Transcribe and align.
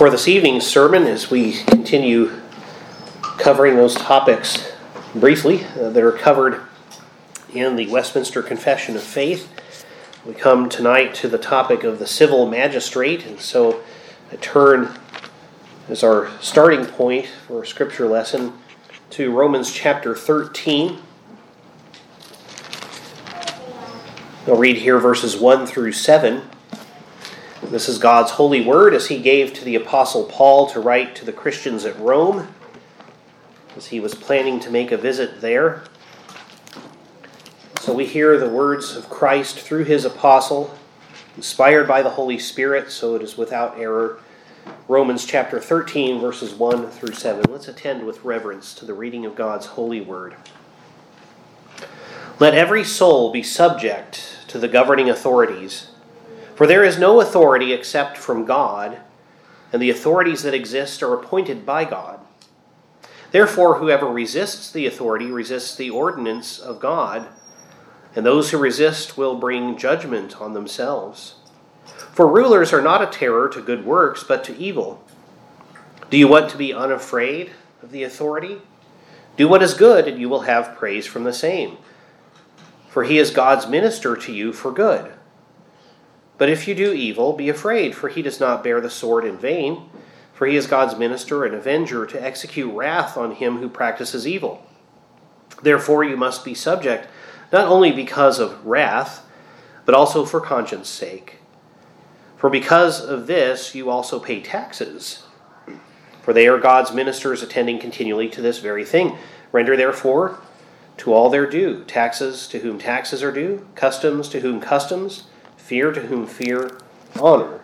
for 0.00 0.08
this 0.08 0.26
evening's 0.26 0.66
sermon 0.66 1.02
as 1.06 1.30
we 1.30 1.52
continue 1.64 2.40
covering 3.36 3.76
those 3.76 3.94
topics 3.94 4.72
briefly 5.14 5.62
uh, 5.78 5.90
that 5.90 6.02
are 6.02 6.10
covered 6.10 6.62
in 7.52 7.76
the 7.76 7.86
Westminster 7.88 8.42
Confession 8.42 8.96
of 8.96 9.02
Faith. 9.02 9.52
We 10.24 10.32
come 10.32 10.70
tonight 10.70 11.14
to 11.16 11.28
the 11.28 11.36
topic 11.36 11.84
of 11.84 11.98
the 11.98 12.06
civil 12.06 12.48
magistrate, 12.48 13.26
and 13.26 13.38
so 13.38 13.82
I 14.32 14.36
turn 14.36 14.98
as 15.86 16.02
our 16.02 16.30
starting 16.40 16.86
point 16.86 17.26
for 17.26 17.62
a 17.62 17.66
scripture 17.66 18.06
lesson 18.06 18.54
to 19.10 19.30
Romans 19.30 19.70
chapter 19.70 20.16
13. 20.16 20.98
I'll 24.46 24.56
read 24.56 24.78
here 24.78 24.98
verses 24.98 25.36
1 25.36 25.66
through 25.66 25.92
7. 25.92 26.40
This 27.62 27.90
is 27.90 27.98
God's 27.98 28.32
holy 28.32 28.64
word 28.64 28.94
as 28.94 29.08
he 29.08 29.20
gave 29.20 29.52
to 29.52 29.64
the 29.64 29.76
Apostle 29.76 30.24
Paul 30.24 30.66
to 30.70 30.80
write 30.80 31.14
to 31.16 31.26
the 31.26 31.32
Christians 31.32 31.84
at 31.84 31.98
Rome 32.00 32.48
as 33.76 33.88
he 33.88 34.00
was 34.00 34.14
planning 34.14 34.58
to 34.60 34.70
make 34.70 34.90
a 34.90 34.96
visit 34.96 35.42
there. 35.42 35.84
So 37.80 37.92
we 37.92 38.06
hear 38.06 38.38
the 38.38 38.48
words 38.48 38.96
of 38.96 39.10
Christ 39.10 39.58
through 39.58 39.84
his 39.84 40.06
apostle, 40.06 40.74
inspired 41.36 41.86
by 41.86 42.00
the 42.00 42.10
Holy 42.10 42.38
Spirit, 42.38 42.90
so 42.90 43.14
it 43.14 43.22
is 43.22 43.36
without 43.36 43.78
error. 43.78 44.20
Romans 44.88 45.26
chapter 45.26 45.60
13, 45.60 46.18
verses 46.18 46.54
1 46.54 46.88
through 46.88 47.14
7. 47.14 47.52
Let's 47.52 47.68
attend 47.68 48.06
with 48.06 48.24
reverence 48.24 48.74
to 48.74 48.86
the 48.86 48.94
reading 48.94 49.26
of 49.26 49.36
God's 49.36 49.66
holy 49.66 50.00
word. 50.00 50.34
Let 52.38 52.54
every 52.54 52.84
soul 52.84 53.30
be 53.30 53.42
subject 53.42 54.38
to 54.48 54.58
the 54.58 54.66
governing 54.66 55.10
authorities 55.10 55.89
for 56.60 56.66
there 56.66 56.84
is 56.84 56.98
no 56.98 57.22
authority 57.22 57.72
except 57.72 58.18
from 58.18 58.44
God, 58.44 58.98
and 59.72 59.80
the 59.80 59.88
authorities 59.88 60.42
that 60.42 60.52
exist 60.52 61.02
are 61.02 61.14
appointed 61.14 61.64
by 61.64 61.86
God. 61.86 62.20
Therefore, 63.30 63.78
whoever 63.78 64.04
resists 64.04 64.70
the 64.70 64.84
authority 64.84 65.30
resists 65.30 65.74
the 65.74 65.88
ordinance 65.88 66.58
of 66.58 66.78
God, 66.78 67.28
and 68.14 68.26
those 68.26 68.50
who 68.50 68.58
resist 68.58 69.16
will 69.16 69.36
bring 69.36 69.78
judgment 69.78 70.38
on 70.38 70.52
themselves. 70.52 71.36
For 72.12 72.26
rulers 72.26 72.74
are 72.74 72.82
not 72.82 73.00
a 73.00 73.06
terror 73.06 73.48
to 73.48 73.62
good 73.62 73.86
works, 73.86 74.22
but 74.22 74.44
to 74.44 74.56
evil. 74.58 75.02
Do 76.10 76.18
you 76.18 76.28
want 76.28 76.50
to 76.50 76.58
be 76.58 76.74
unafraid 76.74 77.52
of 77.82 77.90
the 77.90 78.02
authority? 78.02 78.60
Do 79.38 79.48
what 79.48 79.62
is 79.62 79.72
good, 79.72 80.06
and 80.06 80.20
you 80.20 80.28
will 80.28 80.42
have 80.42 80.76
praise 80.76 81.06
from 81.06 81.24
the 81.24 81.32
same. 81.32 81.78
For 82.90 83.04
he 83.04 83.16
is 83.16 83.30
God's 83.30 83.66
minister 83.66 84.14
to 84.14 84.30
you 84.30 84.52
for 84.52 84.70
good. 84.70 85.14
But 86.40 86.48
if 86.48 86.66
you 86.66 86.74
do 86.74 86.94
evil, 86.94 87.34
be 87.34 87.50
afraid, 87.50 87.94
for 87.94 88.08
he 88.08 88.22
does 88.22 88.40
not 88.40 88.64
bear 88.64 88.80
the 88.80 88.88
sword 88.88 89.26
in 89.26 89.36
vain, 89.36 89.90
for 90.32 90.46
he 90.46 90.56
is 90.56 90.66
God's 90.66 90.96
minister 90.96 91.44
and 91.44 91.54
avenger 91.54 92.06
to 92.06 92.22
execute 92.22 92.72
wrath 92.74 93.18
on 93.18 93.32
him 93.32 93.58
who 93.58 93.68
practices 93.68 94.26
evil. 94.26 94.64
Therefore, 95.62 96.02
you 96.02 96.16
must 96.16 96.42
be 96.42 96.54
subject, 96.54 97.08
not 97.52 97.66
only 97.68 97.92
because 97.92 98.38
of 98.38 98.64
wrath, 98.64 99.22
but 99.84 99.94
also 99.94 100.24
for 100.24 100.40
conscience 100.40 100.88
sake. 100.88 101.40
For 102.38 102.48
because 102.48 103.04
of 103.04 103.26
this, 103.26 103.74
you 103.74 103.90
also 103.90 104.18
pay 104.18 104.40
taxes. 104.40 105.24
For 106.22 106.32
they 106.32 106.48
are 106.48 106.56
God's 106.56 106.90
ministers 106.90 107.42
attending 107.42 107.78
continually 107.78 108.30
to 108.30 108.40
this 108.40 108.60
very 108.60 108.86
thing. 108.86 109.18
Render 109.52 109.76
therefore 109.76 110.40
to 110.96 111.12
all 111.12 111.28
their 111.28 111.46
due 111.46 111.84
taxes 111.84 112.48
to 112.48 112.60
whom 112.60 112.78
taxes 112.78 113.22
are 113.22 113.30
due, 113.30 113.66
customs 113.74 114.26
to 114.30 114.40
whom 114.40 114.58
customs 114.58 115.24
Fear 115.70 115.92
to 115.92 116.00
whom 116.00 116.26
fear, 116.26 116.78
honor 117.20 117.60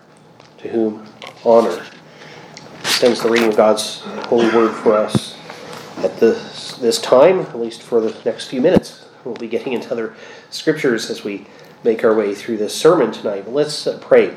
to 0.58 0.68
whom 0.68 1.04
honor. 1.44 1.84
Extends 2.78 3.20
the 3.20 3.28
reading 3.28 3.48
of 3.48 3.56
God's 3.56 3.98
holy 4.28 4.48
word 4.54 4.72
for 4.76 4.92
us 4.92 5.36
at 6.04 6.20
this, 6.20 6.76
this 6.76 7.00
time, 7.00 7.40
at 7.40 7.58
least 7.58 7.82
for 7.82 8.00
the 8.00 8.16
next 8.24 8.46
few 8.46 8.60
minutes. 8.60 9.08
We'll 9.24 9.34
be 9.34 9.48
getting 9.48 9.72
into 9.72 9.90
other 9.90 10.14
scriptures 10.50 11.10
as 11.10 11.24
we 11.24 11.48
make 11.82 12.04
our 12.04 12.14
way 12.14 12.32
through 12.32 12.58
this 12.58 12.76
sermon 12.76 13.10
tonight. 13.10 13.44
But 13.44 13.54
let's 13.54 13.88
uh, 13.88 13.98
pray. 14.00 14.36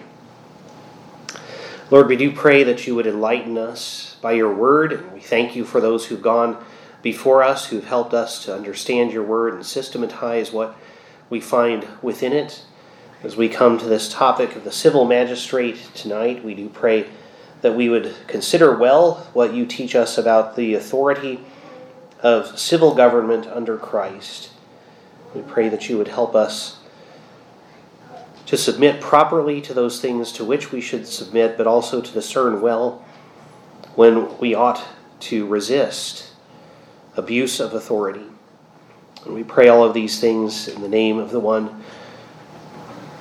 Lord, 1.92 2.08
we 2.08 2.16
do 2.16 2.32
pray 2.32 2.64
that 2.64 2.88
you 2.88 2.96
would 2.96 3.06
enlighten 3.06 3.56
us 3.56 4.18
by 4.20 4.32
your 4.32 4.52
word, 4.52 4.94
and 4.94 5.12
we 5.14 5.20
thank 5.20 5.56
you 5.56 5.64
for 5.64 5.80
those 5.80 6.08
who've 6.08 6.24
gone 6.24 6.58
before 7.04 7.44
us, 7.44 7.68
who've 7.68 7.86
helped 7.86 8.16
us 8.16 8.44
to 8.46 8.56
understand 8.56 9.12
your 9.12 9.24
word 9.24 9.54
and 9.54 9.64
systematize 9.64 10.52
what 10.52 10.76
we 11.30 11.40
find 11.40 11.86
within 12.02 12.34
it. 12.34 12.64
As 13.22 13.36
we 13.36 13.50
come 13.50 13.78
to 13.78 13.86
this 13.86 14.08
topic 14.08 14.56
of 14.56 14.64
the 14.64 14.72
civil 14.72 15.04
magistrate 15.04 15.78
tonight, 15.94 16.42
we 16.42 16.54
do 16.54 16.70
pray 16.70 17.06
that 17.60 17.76
we 17.76 17.90
would 17.90 18.16
consider 18.28 18.74
well 18.78 19.28
what 19.34 19.54
you 19.54 19.66
teach 19.66 19.94
us 19.94 20.18
about 20.18 20.56
the 20.56 20.74
authority 20.74 21.42
of 22.22 22.58
civil 22.58 22.96
government 22.96 23.46
under 23.46 23.76
Christ. 23.76 24.52
We 25.36 25.42
pray 25.42 25.68
that 25.68 25.90
you 25.90 25.98
would 25.98 26.08
help 26.08 26.34
us 26.34 26.78
to 28.46 28.56
submit 28.56 29.02
properly 29.02 29.60
to 29.64 29.74
those 29.74 30.00
things 30.00 30.32
to 30.32 30.46
which 30.46 30.72
we 30.72 30.80
should 30.80 31.06
submit, 31.06 31.58
but 31.58 31.68
also 31.68 32.00
to 32.00 32.12
discern 32.14 32.62
well 32.62 33.04
when 33.96 34.38
we 34.38 34.56
ought 34.56 34.82
to 35.20 35.46
resist 35.46 36.32
abuse 37.18 37.60
of 37.60 37.74
authority. 37.74 38.28
And 39.26 39.36
we 39.36 39.44
pray 39.44 39.68
all 39.68 39.84
of 39.84 39.94
these 39.94 40.22
things 40.22 40.70
in 40.70 40.82
the 40.82 40.88
name 40.88 41.18
of 41.18 41.32
the 41.32 41.42
one 41.42 41.84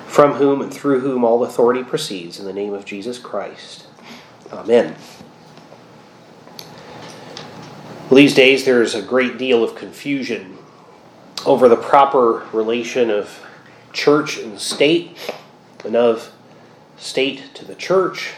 from 0.09 0.33
whom 0.33 0.59
and 0.59 0.73
through 0.73 1.01
whom 1.01 1.23
all 1.23 1.43
authority 1.43 1.83
proceeds, 1.83 2.39
in 2.39 2.45
the 2.45 2.51
name 2.51 2.73
of 2.73 2.83
Jesus 2.83 3.19
Christ. 3.19 3.85
Amen. 4.51 4.95
Well, 8.09 8.17
these 8.17 8.33
days 8.33 8.65
there's 8.65 8.95
a 8.95 9.03
great 9.03 9.37
deal 9.37 9.63
of 9.63 9.75
confusion 9.75 10.57
over 11.45 11.69
the 11.69 11.75
proper 11.75 12.47
relation 12.51 13.11
of 13.11 13.45
church 13.93 14.39
and 14.39 14.59
state, 14.59 15.15
and 15.85 15.95
of 15.95 16.33
state 16.97 17.53
to 17.53 17.63
the 17.63 17.75
church. 17.75 18.31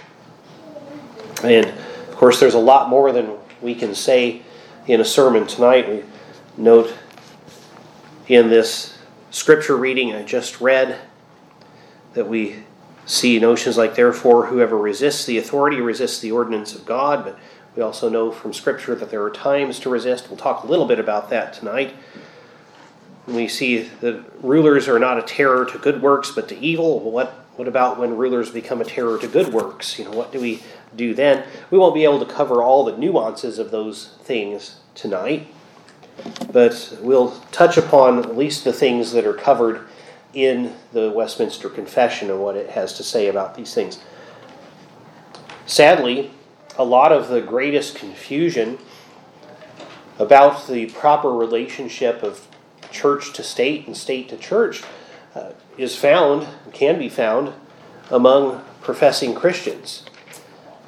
And 1.42 1.68
of 1.68 2.16
course, 2.18 2.42
there's 2.42 2.54
a 2.54 2.60
lot 2.60 2.90
more 2.90 3.14
than 3.14 3.32
we 3.62 3.76
can 3.76 3.96
say 3.96 4.42
in 4.88 5.00
a 5.00 5.06
sermon 5.06 5.48
tonight. 5.48 5.88
We 5.88 6.04
note 6.58 6.94
in 8.28 8.50
this 8.50 8.98
scripture 9.30 9.78
reading 9.78 10.14
I 10.14 10.24
just 10.24 10.60
read 10.60 11.00
that 12.14 12.28
we 12.28 12.64
see 13.06 13.40
notions 13.40 13.78
like, 13.78 13.96
therefore, 13.96 14.48
whoever 14.48 14.78
resists 14.78 15.26
the 15.26 15.38
authority 15.38 15.82
resists 15.82 16.20
the 16.20 16.32
ordinance 16.32 16.76
of 16.76 16.86
God, 16.86 17.24
but 17.24 17.38
we 17.76 17.82
also 17.82 18.10
know 18.10 18.32
from 18.32 18.54
Scripture 18.54 18.96
that 18.96 19.10
there 19.10 19.24
are 19.24 19.30
times 19.30 19.80
to 19.80 19.90
resist. 19.90 20.30
We'll 20.30 20.38
talk 20.38 20.64
a 20.64 20.68
little 20.68 20.86
bit 20.86 21.00
about 21.00 21.30
that 21.30 21.54
tonight. 21.54 21.94
We 23.28 23.48
see 23.48 23.90
that 24.02 24.24
rulers 24.44 24.88
are 24.88 25.00
not 25.00 25.18
a 25.18 25.22
terror 25.22 25.66
to 25.66 25.78
good 25.78 26.02
works, 26.02 26.32
but 26.32 26.50
to 26.50 26.58
evil. 26.58 27.00
What, 27.00 27.30
what 27.56 27.68
about 27.68 27.98
when 27.98 28.18
rulers 28.18 28.50
become 28.50 28.82
a 28.82 28.86
terror 28.86 29.18
to 29.20 29.28
good 29.28 29.54
works? 29.54 29.98
You 29.98 30.06
know, 30.06 30.12
what 30.12 30.32
do 30.32 30.42
we 30.42 30.62
do 30.96 31.14
then? 31.14 31.46
We 31.70 31.78
won't 31.78 31.94
be 31.94 32.04
able 32.04 32.20
to 32.20 32.32
cover 32.32 32.62
all 32.62 32.84
the 32.84 32.98
nuances 32.98 33.58
of 33.58 33.72
those 33.72 34.18
things 34.24 34.78
tonight, 34.96 35.48
but 36.52 36.98
we'll 37.02 37.32
touch 37.52 37.78
upon 37.78 38.20
at 38.20 38.38
least 38.38 38.66
the 38.66 38.74
things 38.74 39.14
that 39.14 39.26
are 39.26 39.34
covered 39.34 39.88
in 40.34 40.74
the 40.94 41.12
Westminster 41.12 41.70
Confession 41.70 42.30
and 42.30 42.42
what 42.42 42.56
it 42.56 42.70
has 42.72 42.94
to 42.94 43.04
say 43.04 43.28
about 43.28 43.56
these 43.56 43.74
things. 43.74 44.00
Sadly, 45.66 46.32
a 46.78 46.84
lot 46.84 47.12
of 47.12 47.28
the 47.28 47.42
greatest 47.42 47.96
confusion 47.96 48.78
about 50.20 50.68
the 50.68 50.86
proper 50.88 51.32
relationship 51.32 52.24
of 52.24 52.48
church 52.92 53.34
to 53.34 53.44
state 53.44 53.88
and 53.88 53.96
state 53.96 54.30
to 54.30 54.38
church 54.38 54.84
uh, 55.36 55.52
is 55.78 55.96
found, 55.96 56.48
can 56.74 57.00
be 57.00 57.10
found, 57.10 57.54
among 58.10 58.64
professing 58.82 59.34
Christians. 59.34 60.06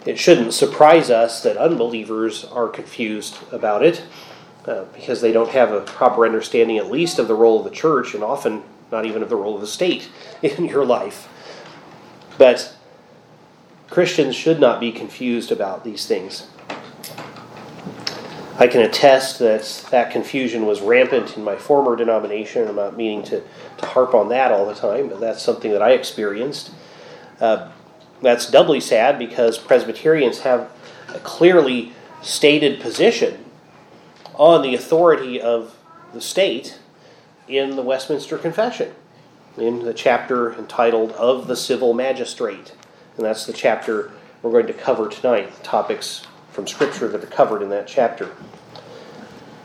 It 0.06 0.20
shouldn't 0.20 0.54
surprise 0.54 1.10
us 1.10 1.42
that 1.44 1.56
unbelievers 1.56 2.44
are 2.46 2.68
confused 2.68 3.38
about 3.52 3.84
it 3.84 4.04
uh, 4.66 4.84
because 4.94 5.22
they 5.22 5.32
don't 5.32 5.50
have 5.50 5.72
a 5.72 5.82
proper 5.82 6.26
understanding, 6.26 6.78
at 6.78 6.92
least, 6.92 7.20
of 7.20 7.28
the 7.28 7.36
role 7.36 7.60
of 7.60 7.64
the 7.64 7.76
church 7.76 8.14
and 8.14 8.24
often 8.24 8.64
not 8.94 9.06
even 9.06 9.22
of 9.22 9.30
the 9.30 9.36
role 9.36 9.56
of 9.56 9.62
the 9.62 9.68
state 9.68 10.08
in 10.42 10.66
your 10.66 10.86
life. 10.86 11.28
But 12.38 12.74
Christians 13.90 14.36
should 14.36 14.60
not 14.60 14.80
be 14.80 14.92
confused 14.92 15.52
about 15.52 15.84
these 15.84 16.06
things. 16.06 16.48
I 18.58 18.68
can 18.68 18.82
attest 18.82 19.40
that 19.40 19.88
that 19.90 20.12
confusion 20.12 20.66
was 20.66 20.80
rampant 20.80 21.36
in 21.38 21.44
my 21.44 21.56
former 21.56 21.96
denomination. 21.96 22.68
I'm 22.68 22.76
not 22.76 22.96
meaning 22.96 23.24
to, 23.24 23.44
to 23.78 23.86
harp 23.86 24.14
on 24.14 24.30
that 24.30 24.52
all 24.52 24.66
the 24.66 24.76
time, 24.76 25.10
but 25.10 25.20
that's 25.20 25.42
something 25.42 25.72
that 25.72 25.82
I 25.82 25.92
experienced. 25.92 26.72
Uh, 27.42 27.72
that's 28.22 28.50
doubly 28.50 28.80
sad 28.80 29.20
because 29.20 29.58
Presbyterians 29.58 30.40
have 30.40 30.70
a 31.10 31.20
clearly 31.20 31.94
stated 32.22 32.80
position 32.80 33.44
on 34.36 34.62
the 34.62 34.76
authority 34.76 35.42
of 35.42 35.76
the 36.14 36.22
state 36.22 36.80
in 37.48 37.76
the 37.76 37.82
Westminster 37.82 38.38
Confession, 38.38 38.94
in 39.58 39.84
the 39.84 39.94
chapter 39.94 40.54
entitled 40.54 41.12
Of 41.14 41.48
the 41.48 41.56
Civil 41.56 41.94
Magistrate. 41.94 42.74
And 43.18 43.26
that's 43.26 43.46
the 43.46 43.54
chapter 43.54 44.12
we're 44.42 44.52
going 44.52 44.68
to 44.68 44.74
cover 44.74 45.10
tonight, 45.10 45.64
topics 45.64 46.26
from 46.52 46.68
Scripture 46.68 47.08
that 47.08 47.24
are 47.24 47.28
covered 47.28 47.62
in 47.62 47.70
that 47.70 47.88
chapter. 47.88 48.32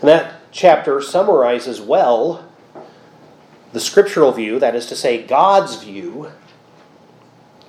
And 0.01 0.09
that 0.09 0.35
chapter 0.53 1.01
summarizes 1.01 1.81
well 1.81 2.45
the 3.73 3.81
scriptural 3.81 4.33
view, 4.33 4.59
that 4.59 4.75
is 4.75 4.87
to 4.87 4.97
say, 4.97 5.23
God's 5.23 5.83
view, 5.83 6.33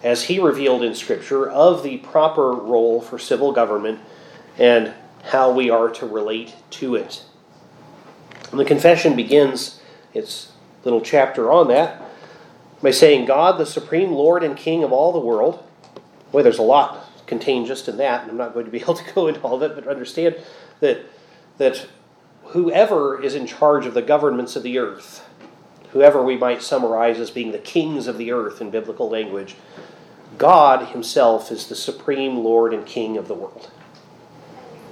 as 0.02 0.24
He 0.24 0.40
revealed 0.40 0.84
in 0.84 0.96
Scripture, 0.96 1.50
of 1.50 1.84
the 1.84 1.98
proper 1.98 2.52
role 2.52 3.02
for 3.02 3.20
civil 3.20 3.52
government 3.52 4.00
and 4.58 4.94
how 5.24 5.52
we 5.52 5.70
are 5.70 5.90
to 5.90 6.06
relate 6.06 6.56
to 6.72 6.96
it. 6.96 7.24
And 8.52 8.60
the 8.60 8.66
confession 8.66 9.16
begins 9.16 9.79
its 10.14 10.52
little 10.84 11.02
chapter 11.02 11.52
on 11.52 11.68
that 11.68 12.02
by 12.82 12.92
saying, 12.92 13.26
God, 13.26 13.60
the 13.60 13.66
supreme 13.66 14.12
Lord 14.12 14.44
and 14.44 14.56
King 14.56 14.84
of 14.84 14.92
all 14.92 15.12
the 15.12 15.20
world. 15.20 15.64
Boy, 16.32 16.44
there's 16.44 16.60
a 16.60 16.64
lot 16.64 17.06
contained 17.28 17.68
just 17.68 17.88
in 17.88 17.98
that, 17.98 18.22
and 18.22 18.32
I'm 18.32 18.38
not 18.38 18.54
going 18.54 18.66
to 18.66 18.72
be 18.72 18.80
able 18.82 18.96
to 18.96 19.14
go 19.14 19.28
into 19.28 19.42
all 19.42 19.56
of 19.56 19.62
it, 19.64 19.76
but 19.76 19.88
understand 19.88 20.36
that, 20.80 21.06
that 21.58 21.88
whoever 22.46 23.22
is 23.22 23.36
in 23.36 23.46
charge 23.46 23.86
of 23.86 23.94
the 23.94 24.02
governments 24.02 24.56
of 24.56 24.64
the 24.64 24.78
earth, 24.78 25.28
whoever 25.92 26.24
we 26.24 26.38
might 26.38 26.62
summarize 26.62 27.20
as 27.20 27.32
being 27.32 27.52
the 27.52 27.60
kings 27.60 28.08
of 28.08 28.18
the 28.18 28.32
earth 28.32 28.62
in 28.62 28.70
biblical 28.70 29.10
language, 29.10 29.56
God 30.38 30.90
Himself 30.90 31.52
is 31.52 31.68
the 31.68 31.76
supreme 31.76 32.38
Lord 32.38 32.74
and 32.74 32.86
King 32.86 33.18
of 33.18 33.28
the 33.28 33.34
world. 33.34 33.72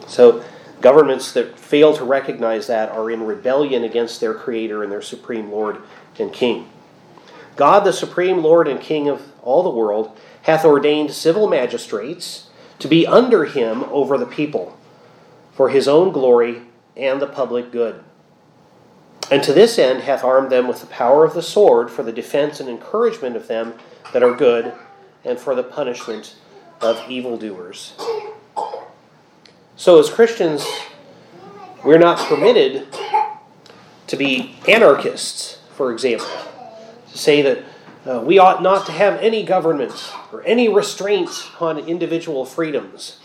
So, 0.08 0.44
governments 0.82 1.32
that 1.34 1.58
fail 1.58 1.96
to 1.96 2.04
recognize 2.04 2.68
that 2.68 2.90
are 2.90 3.10
in 3.10 3.24
rebellion 3.24 3.84
against 3.84 4.20
their 4.20 4.34
Creator 4.34 4.84
and 4.84 4.92
their 4.92 5.02
supreme 5.02 5.52
Lord 5.52 5.82
and 6.20 6.32
King. 6.32 6.70
God, 7.56 7.82
the 7.82 7.94
supreme 7.94 8.44
Lord 8.44 8.68
and 8.68 8.80
King 8.80 9.10
of 9.10 9.32
all 9.42 9.64
the 9.64 9.70
world, 9.70 10.18
hath 10.44 10.64
ordained 10.64 11.12
civil 11.12 11.48
magistrates 11.48 12.50
to 12.80 12.88
be 12.88 13.08
under 13.08 13.46
him 13.46 13.84
over 13.86 14.18
the 14.18 14.26
people, 14.26 14.78
for 15.54 15.70
his 15.70 15.88
own 15.88 16.12
glory 16.12 16.62
and 16.96 17.22
the 17.22 17.28
public 17.28 17.72
good. 17.72 18.04
And 19.30 19.44
to 19.44 19.54
this 19.54 19.78
end 19.78 20.02
hath 20.02 20.24
armed 20.24 20.52
them 20.52 20.68
with 20.68 20.80
the 20.80 20.88
power 20.88 21.26
of 21.26 21.34
the 21.34 21.42
sword 21.42 21.92
for 21.92 22.04
the 22.04 22.14
defense 22.14 22.60
and 22.60 22.70
encouragement 22.70 23.36
of 23.36 23.48
them 23.48 23.74
that 24.14 24.24
are 24.24 24.34
good, 24.34 24.74
and 25.26 25.38
for 25.38 25.54
the 25.56 25.64
punishment 25.64 26.36
of 26.80 26.98
evildoers. 27.10 27.94
So, 29.80 30.00
as 30.00 30.10
Christians, 30.10 30.66
we're 31.86 32.00
not 32.00 32.18
permitted 32.28 32.88
to 34.08 34.16
be 34.16 34.56
anarchists, 34.68 35.60
for 35.76 35.92
example, 35.92 36.28
to 37.12 37.18
say 37.18 37.44
that 37.44 37.64
uh, 38.04 38.22
we 38.22 38.40
ought 38.40 38.64
not 38.64 38.88
to 38.88 38.92
have 38.92 39.20
any 39.20 39.46
government 39.46 39.94
or 40.34 40.44
any 40.48 40.68
restraints 40.68 41.52
on 41.60 41.78
individual 41.78 42.44
freedoms. 42.44 43.20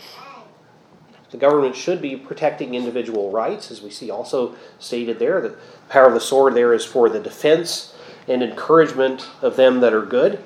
The 1.31 1.37
government 1.37 1.75
should 1.75 2.03
be 2.03 2.15
protecting 2.15 2.75
individual 2.75 3.31
rights, 3.31 3.71
as 3.71 3.81
we 3.81 3.89
see 3.89 4.11
also 4.11 4.55
stated 4.77 5.17
there. 5.17 5.41
The 5.41 5.57
power 5.89 6.05
of 6.05 6.13
the 6.13 6.19
sword 6.19 6.53
there 6.53 6.71
is 6.75 6.85
for 6.85 7.09
the 7.09 7.19
defense 7.19 7.95
and 8.27 8.43
encouragement 8.43 9.27
of 9.41 9.55
them 9.55 9.79
that 9.79 9.91
are 9.91 10.05
good. 10.05 10.43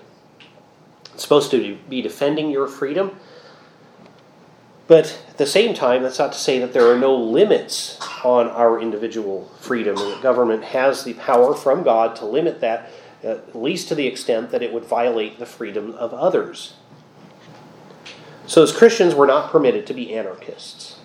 It's 1.14 1.24
supposed 1.24 1.52
to 1.52 1.78
be 1.90 2.02
defending 2.02 2.50
your 2.50 2.70
freedom. 2.70 3.20
But 4.88 5.22
at 5.38 5.46
the 5.46 5.46
same 5.46 5.76
time, 5.76 6.02
that's 6.02 6.18
not 6.18 6.32
to 6.32 6.40
say 6.40 6.58
that 6.58 6.74
there 6.74 6.92
are 6.92 6.98
no 6.98 7.16
limits 7.16 8.00
on 8.24 8.48
our 8.48 8.82
individual 8.82 9.48
freedom, 9.60 9.96
and 9.96 10.14
the 10.14 10.20
government 10.20 10.64
has 10.64 11.04
the 11.04 11.14
power 11.14 11.54
from 11.54 11.84
God 11.84 12.16
to 12.16 12.26
limit 12.26 12.60
that, 12.62 12.90
at 13.22 13.56
least 13.56 13.88
to 13.90 13.94
the 13.94 14.08
extent 14.08 14.50
that 14.50 14.64
it 14.64 14.74
would 14.74 14.86
violate 14.86 15.38
the 15.38 15.46
freedom 15.46 15.92
of 15.92 16.12
others. 16.12 16.74
So, 18.48 18.64
as 18.64 18.72
Christians, 18.72 19.14
we're 19.14 19.28
not 19.28 19.52
permitted 19.52 19.86
to 19.86 19.94
be 19.94 20.12
anarchists, 20.12 20.98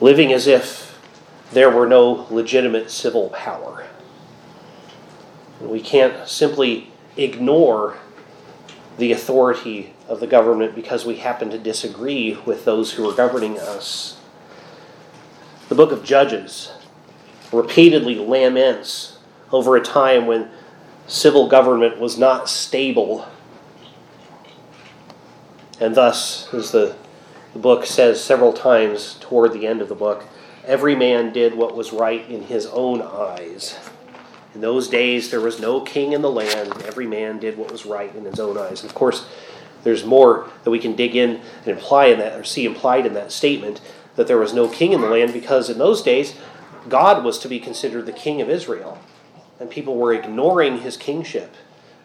living 0.00 0.32
as 0.32 0.46
if 0.46 0.98
there 1.52 1.68
were 1.68 1.86
no 1.86 2.26
legitimate 2.30 2.90
civil 2.90 3.28
power. 3.28 3.86
We 5.60 5.82
can't 5.82 6.26
simply 6.26 6.90
ignore 7.18 7.98
the 8.96 9.12
authority 9.12 9.91
of 10.12 10.20
the 10.20 10.26
government 10.26 10.74
because 10.74 11.06
we 11.06 11.16
happen 11.16 11.48
to 11.50 11.58
disagree 11.58 12.38
with 12.44 12.64
those 12.66 12.92
who 12.92 13.08
are 13.08 13.14
governing 13.14 13.58
us. 13.58 14.20
The 15.70 15.74
book 15.74 15.90
of 15.90 16.04
Judges 16.04 16.70
repeatedly 17.50 18.16
laments 18.16 19.18
over 19.50 19.74
a 19.74 19.80
time 19.80 20.26
when 20.26 20.50
civil 21.06 21.48
government 21.48 21.98
was 21.98 22.18
not 22.18 22.48
stable 22.48 23.26
and 25.80 25.96
thus, 25.96 26.52
as 26.54 26.70
the, 26.70 26.94
the 27.54 27.58
book 27.58 27.86
says 27.86 28.22
several 28.22 28.52
times 28.52 29.16
toward 29.18 29.52
the 29.52 29.66
end 29.66 29.80
of 29.80 29.88
the 29.88 29.96
book, 29.96 30.24
every 30.64 30.94
man 30.94 31.32
did 31.32 31.56
what 31.56 31.74
was 31.74 31.92
right 31.92 32.28
in 32.30 32.42
his 32.42 32.66
own 32.66 33.02
eyes. 33.02 33.76
In 34.54 34.60
those 34.60 34.86
days, 34.88 35.30
there 35.30 35.40
was 35.40 35.58
no 35.58 35.80
king 35.80 36.12
in 36.12 36.22
the 36.22 36.30
land. 36.30 36.82
Every 36.82 37.06
man 37.06 37.40
did 37.40 37.56
what 37.58 37.72
was 37.72 37.84
right 37.84 38.14
in 38.14 38.24
his 38.24 38.38
own 38.38 38.58
eyes. 38.58 38.82
And 38.82 38.90
of 38.90 38.94
course, 38.94 39.26
there's 39.82 40.04
more 40.04 40.48
that 40.64 40.70
we 40.70 40.78
can 40.78 40.94
dig 40.94 41.16
in 41.16 41.40
and 41.64 41.68
imply 41.68 42.06
in 42.06 42.18
that, 42.18 42.38
or 42.38 42.44
see 42.44 42.64
implied 42.64 43.06
in 43.06 43.14
that 43.14 43.32
statement, 43.32 43.80
that 44.16 44.26
there 44.26 44.38
was 44.38 44.52
no 44.52 44.68
king 44.68 44.92
in 44.92 45.00
the 45.00 45.08
land, 45.08 45.32
because 45.32 45.70
in 45.70 45.78
those 45.78 46.02
days, 46.02 46.36
God 46.88 47.24
was 47.24 47.38
to 47.40 47.48
be 47.48 47.58
considered 47.58 48.06
the 48.06 48.12
king 48.12 48.40
of 48.40 48.50
Israel. 48.50 48.98
And 49.58 49.70
people 49.70 49.96
were 49.96 50.12
ignoring 50.12 50.80
his 50.80 50.96
kingship. 50.96 51.54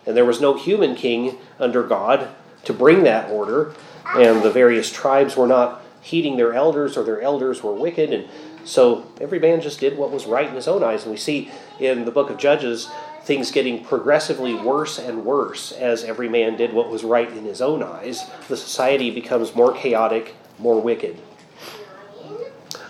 And 0.06 0.16
there 0.16 0.26
was 0.26 0.40
no 0.40 0.58
human 0.58 0.96
king 0.96 1.38
under 1.60 1.84
God 1.84 2.30
to 2.64 2.74
bring 2.74 3.04
that 3.04 3.30
order, 3.30 3.74
and 4.16 4.44
the 4.44 4.52
various 4.52 4.92
tribes 4.92 5.36
were 5.36 5.48
not 5.48 5.82
heeding 6.02 6.38
their 6.38 6.54
elders, 6.54 6.96
or 6.96 7.04
their 7.04 7.22
elders 7.22 7.62
were 7.62 7.74
wicked, 7.74 8.14
and 8.14 8.28
so 8.64 9.10
every 9.22 9.40
man 9.40 9.62
just 9.62 9.80
did 9.80 9.98
what 9.98 10.12
was 10.12 10.26
right 10.26 10.48
in 10.48 10.56
his 10.56 10.68
own 10.68 10.84
eyes. 10.84 11.04
And 11.04 11.12
we 11.12 11.18
see 11.18 11.50
in 11.80 12.06
the 12.06 12.12
book 12.12 12.30
of 12.30 12.38
Judges 12.38 12.90
things 13.28 13.52
getting 13.52 13.84
progressively 13.84 14.56
worse 14.56 14.98
and 14.98 15.26
worse 15.26 15.74
as 15.74 16.06
every 16.06 16.30
man 16.30 16.56
did 16.56 16.72
what 16.72 16.90
was 16.90 17.04
right 17.04 17.30
in 17.30 17.44
his 17.44 17.62
own 17.62 17.84
eyes. 17.84 18.24
The 18.48 18.56
society 18.56 19.12
becomes 19.12 19.54
more 19.54 19.74
chaotic, 19.74 20.34
more 20.58 20.82
wicked. 20.82 21.20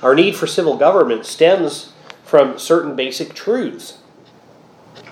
Our 0.04 0.14
need 0.14 0.36
for 0.36 0.46
civil 0.46 0.78
government 0.78 1.26
stems 1.26 1.92
from 2.24 2.60
certain 2.60 2.96
basic 2.96 3.34
truths. 3.34 3.98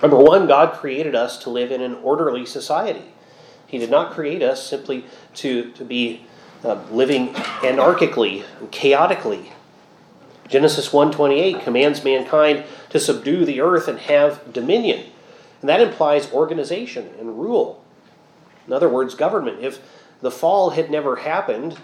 Number 0.00 0.16
one, 0.16 0.46
God 0.46 0.74
created 0.74 1.16
us 1.16 1.38
to 1.38 1.50
live 1.50 1.72
in 1.72 1.82
an 1.82 1.96
orderly 1.96 2.46
society. 2.46 3.12
He 3.66 3.78
did 3.78 3.90
not 3.90 4.12
create 4.12 4.44
us 4.44 4.64
simply 4.64 5.06
to, 5.34 5.72
to 5.72 5.84
be 5.84 6.24
uh, 6.62 6.84
living 6.92 7.34
anarchically, 7.64 8.44
chaotically. 8.70 9.50
Genesis 10.48 10.90
1:28 10.90 11.64
commands 11.64 12.04
mankind 12.04 12.62
to 12.90 13.00
subdue 13.00 13.44
the 13.44 13.60
earth 13.60 13.88
and 13.88 13.98
have 13.98 14.52
dominion. 14.52 15.06
And 15.60 15.68
that 15.68 15.80
implies 15.80 16.32
organization 16.32 17.10
and 17.18 17.40
rule. 17.40 17.82
In 18.66 18.72
other 18.72 18.88
words, 18.88 19.14
government. 19.14 19.62
If 19.62 19.80
the 20.20 20.30
fall 20.30 20.70
had 20.70 20.90
never 20.90 21.16
happened, 21.16 21.78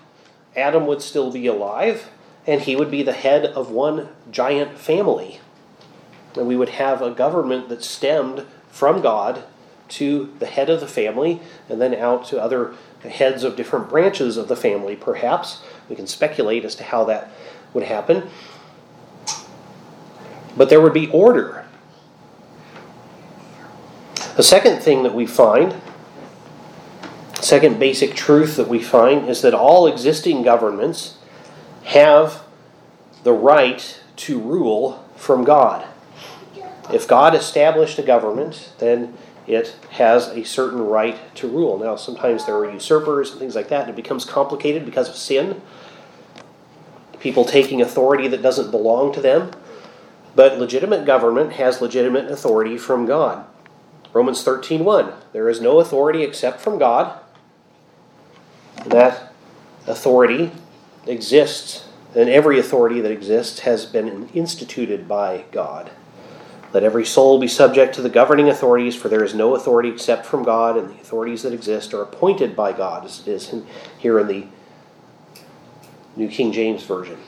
Adam 0.57 0.87
would 0.87 1.03
still 1.03 1.31
be 1.31 1.47
alive 1.47 2.09
and 2.47 2.61
he 2.61 2.77
would 2.77 2.91
be 2.91 3.03
the 3.03 3.13
head 3.13 3.47
of 3.47 3.71
one 3.71 4.09
giant 4.31 4.79
family. 4.79 5.41
And 6.37 6.47
we 6.47 6.57
would 6.57 6.71
have 6.71 7.01
a 7.01 7.11
government 7.11 7.69
that 7.69 7.85
stemmed 7.85 8.47
from 8.69 9.01
God 9.01 9.45
to 9.89 10.35
the 10.39 10.47
head 10.47 10.71
of 10.71 10.81
the 10.81 10.89
family 10.89 11.41
and 11.69 11.81
then 11.81 11.95
out 11.95 12.25
to 12.27 12.41
other 12.41 12.75
heads 13.03 13.45
of 13.45 13.57
different 13.57 13.89
branches 13.89 14.37
of 14.37 14.49
the 14.49 14.57
family, 14.57 14.97
perhaps. 14.97 15.63
We 15.89 15.97
can 15.97 16.07
speculate 16.07 16.65
as 16.65 16.75
to 16.77 16.85
how 16.85 17.05
that 17.05 17.31
would 17.75 17.85
happen. 17.85 18.29
But 20.57 20.69
there 20.69 20.81
would 20.81 20.95
be 20.95 21.09
order. 21.11 21.62
The 24.37 24.43
second 24.43 24.81
thing 24.81 25.03
that 25.03 25.15
we 25.15 25.27
find, 25.27 25.77
second 27.41 27.79
basic 27.79 28.15
truth 28.15 28.57
that 28.57 28.69
we 28.69 28.83
find, 28.83 29.29
is 29.29 29.43
that 29.43 29.53
all 29.53 29.87
existing 29.87 30.43
governments 30.43 31.19
have 31.85 32.43
the 33.25 33.33
right 33.33 34.01
to 34.17 34.41
rule 34.41 35.07
from 35.17 35.45
God. 35.45 35.87
If 36.93 37.07
God 37.07 37.35
established 37.35 37.99
a 37.99 38.03
government, 38.03 38.73
then 38.79 39.15
it 39.47 39.77
has 39.91 40.29
a 40.29 40.45
certain 40.45 40.81
right 40.81 41.19
to 41.37 41.49
rule. 41.49 41.79
Now, 41.79 41.97
sometimes 41.97 42.47
there 42.47 42.57
are 42.57 42.71
usurpers 42.71 43.31
and 43.31 43.39
things 43.39 43.55
like 43.55 43.69
that, 43.69 43.83
and 43.83 43.91
it 43.91 43.97
becomes 43.97 44.25
complicated 44.25 44.85
because 44.85 45.09
of 45.09 45.17
sin. 45.17 45.61
People 47.21 47.45
taking 47.45 47.83
authority 47.83 48.29
that 48.29 48.43
doesn't 48.43 48.71
belong 48.71 49.13
to 49.13 49.21
them. 49.21 49.51
But 50.35 50.59
legitimate 50.59 51.05
government 51.05 51.53
has 51.55 51.83
legitimate 51.83 52.31
authority 52.31 52.79
from 52.79 53.05
God. 53.05 53.45
Romans 54.13 54.45
13:1 54.45 55.13
There 55.33 55.49
is 55.49 55.61
no 55.61 55.81
authority 55.81 56.23
except 56.23 56.61
from 56.61 56.79
God. 56.79 57.19
That 58.87 59.33
authority 59.87 60.53
exists, 61.07 61.85
and 62.15 62.29
every 62.29 62.59
authority 62.59 63.01
that 63.01 63.11
exists 63.11 63.61
has 63.61 63.87
been 63.87 64.29
instituted 64.35 65.09
by 65.09 65.45
God. 65.51 65.91
Let 66.73 66.85
every 66.85 67.05
soul 67.05 67.39
be 67.39 67.49
subject 67.49 67.95
to 67.97 68.03
the 68.03 68.09
governing 68.09 68.49
authorities, 68.49 68.97
for 68.97 69.09
there 69.09 69.25
is 69.25 69.35
no 69.35 69.55
authority 69.55 69.91
except 69.91 70.25
from 70.25 70.43
God, 70.43 70.77
and 70.77 70.89
the 70.89 71.01
authorities 71.01 71.43
that 71.43 71.53
exist 71.53 71.93
are 71.93 72.03
appointed 72.03 72.57
by 72.57 72.73
God, 72.73 73.05
as 73.05 73.21
it 73.21 73.29
is 73.29 73.55
here 73.99 74.19
in 74.19 74.27
the 74.27 74.47
New 76.17 76.29
King 76.29 76.51
James 76.51 76.83
Version. 76.85 77.19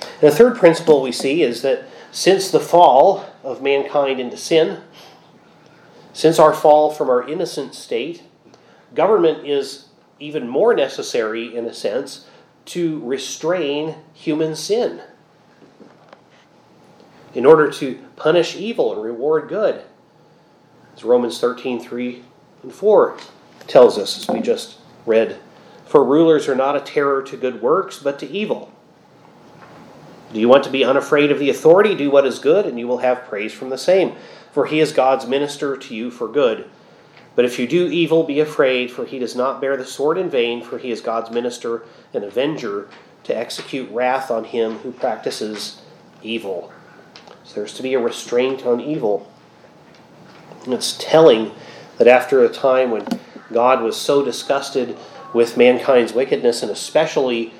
And 0.00 0.30
the 0.30 0.34
third 0.34 0.56
principle 0.56 1.02
we 1.02 1.12
see 1.12 1.42
is 1.42 1.62
that 1.62 1.84
since 2.12 2.50
the 2.50 2.60
fall 2.60 3.26
of 3.42 3.62
mankind 3.62 4.20
into 4.20 4.36
sin, 4.36 4.82
since 6.16 6.38
our 6.38 6.54
fall 6.54 6.90
from 6.90 7.10
our 7.10 7.28
innocent 7.28 7.74
state, 7.74 8.22
government 8.94 9.46
is 9.46 9.88
even 10.18 10.48
more 10.48 10.74
necessary, 10.74 11.54
in 11.54 11.66
a 11.66 11.74
sense, 11.74 12.26
to 12.64 13.06
restrain 13.06 13.96
human 14.14 14.56
sin 14.56 15.02
in 17.34 17.44
order 17.44 17.70
to 17.70 18.02
punish 18.16 18.56
evil 18.56 18.94
and 18.94 19.02
reward 19.02 19.46
good. 19.46 19.82
As 20.94 21.04
Romans 21.04 21.38
13, 21.38 21.80
3 21.80 22.22
and 22.62 22.72
4 22.72 23.18
tells 23.66 23.98
us, 23.98 24.18
as 24.18 24.34
we 24.34 24.40
just 24.40 24.78
read. 25.04 25.38
For 25.84 26.02
rulers 26.02 26.48
are 26.48 26.54
not 26.54 26.76
a 26.76 26.80
terror 26.80 27.22
to 27.24 27.36
good 27.36 27.60
works, 27.60 27.98
but 27.98 28.18
to 28.20 28.26
evil. 28.26 28.72
Do 30.32 30.40
you 30.40 30.48
want 30.48 30.64
to 30.64 30.70
be 30.70 30.82
unafraid 30.82 31.30
of 31.30 31.38
the 31.38 31.50
authority? 31.50 31.94
Do 31.94 32.10
what 32.10 32.24
is 32.24 32.38
good, 32.38 32.64
and 32.64 32.78
you 32.78 32.88
will 32.88 32.98
have 32.98 33.28
praise 33.28 33.52
from 33.52 33.68
the 33.68 33.76
same. 33.76 34.16
For 34.56 34.64
he 34.64 34.80
is 34.80 34.92
God's 34.92 35.26
minister 35.26 35.76
to 35.76 35.94
you 35.94 36.10
for 36.10 36.26
good. 36.26 36.70
But 37.34 37.44
if 37.44 37.58
you 37.58 37.66
do 37.66 37.88
evil, 37.88 38.22
be 38.22 38.40
afraid, 38.40 38.90
for 38.90 39.04
he 39.04 39.18
does 39.18 39.36
not 39.36 39.60
bear 39.60 39.76
the 39.76 39.84
sword 39.84 40.16
in 40.16 40.30
vain, 40.30 40.62
for 40.62 40.78
he 40.78 40.90
is 40.90 41.02
God's 41.02 41.30
minister 41.30 41.82
and 42.14 42.24
avenger 42.24 42.88
to 43.24 43.36
execute 43.36 43.90
wrath 43.90 44.30
on 44.30 44.44
him 44.44 44.78
who 44.78 44.92
practices 44.92 45.82
evil. 46.22 46.72
So 47.44 47.56
there's 47.56 47.74
to 47.74 47.82
be 47.82 47.92
a 47.92 47.98
restraint 47.98 48.64
on 48.64 48.80
evil. 48.80 49.30
And 50.64 50.72
it's 50.72 50.96
telling 50.98 51.52
that 51.98 52.08
after 52.08 52.42
a 52.42 52.48
time 52.48 52.90
when 52.90 53.06
God 53.52 53.82
was 53.82 54.00
so 54.00 54.24
disgusted 54.24 54.96
with 55.34 55.58
mankind's 55.58 56.14
wickedness, 56.14 56.62
and 56.62 56.72
especially 56.72 57.52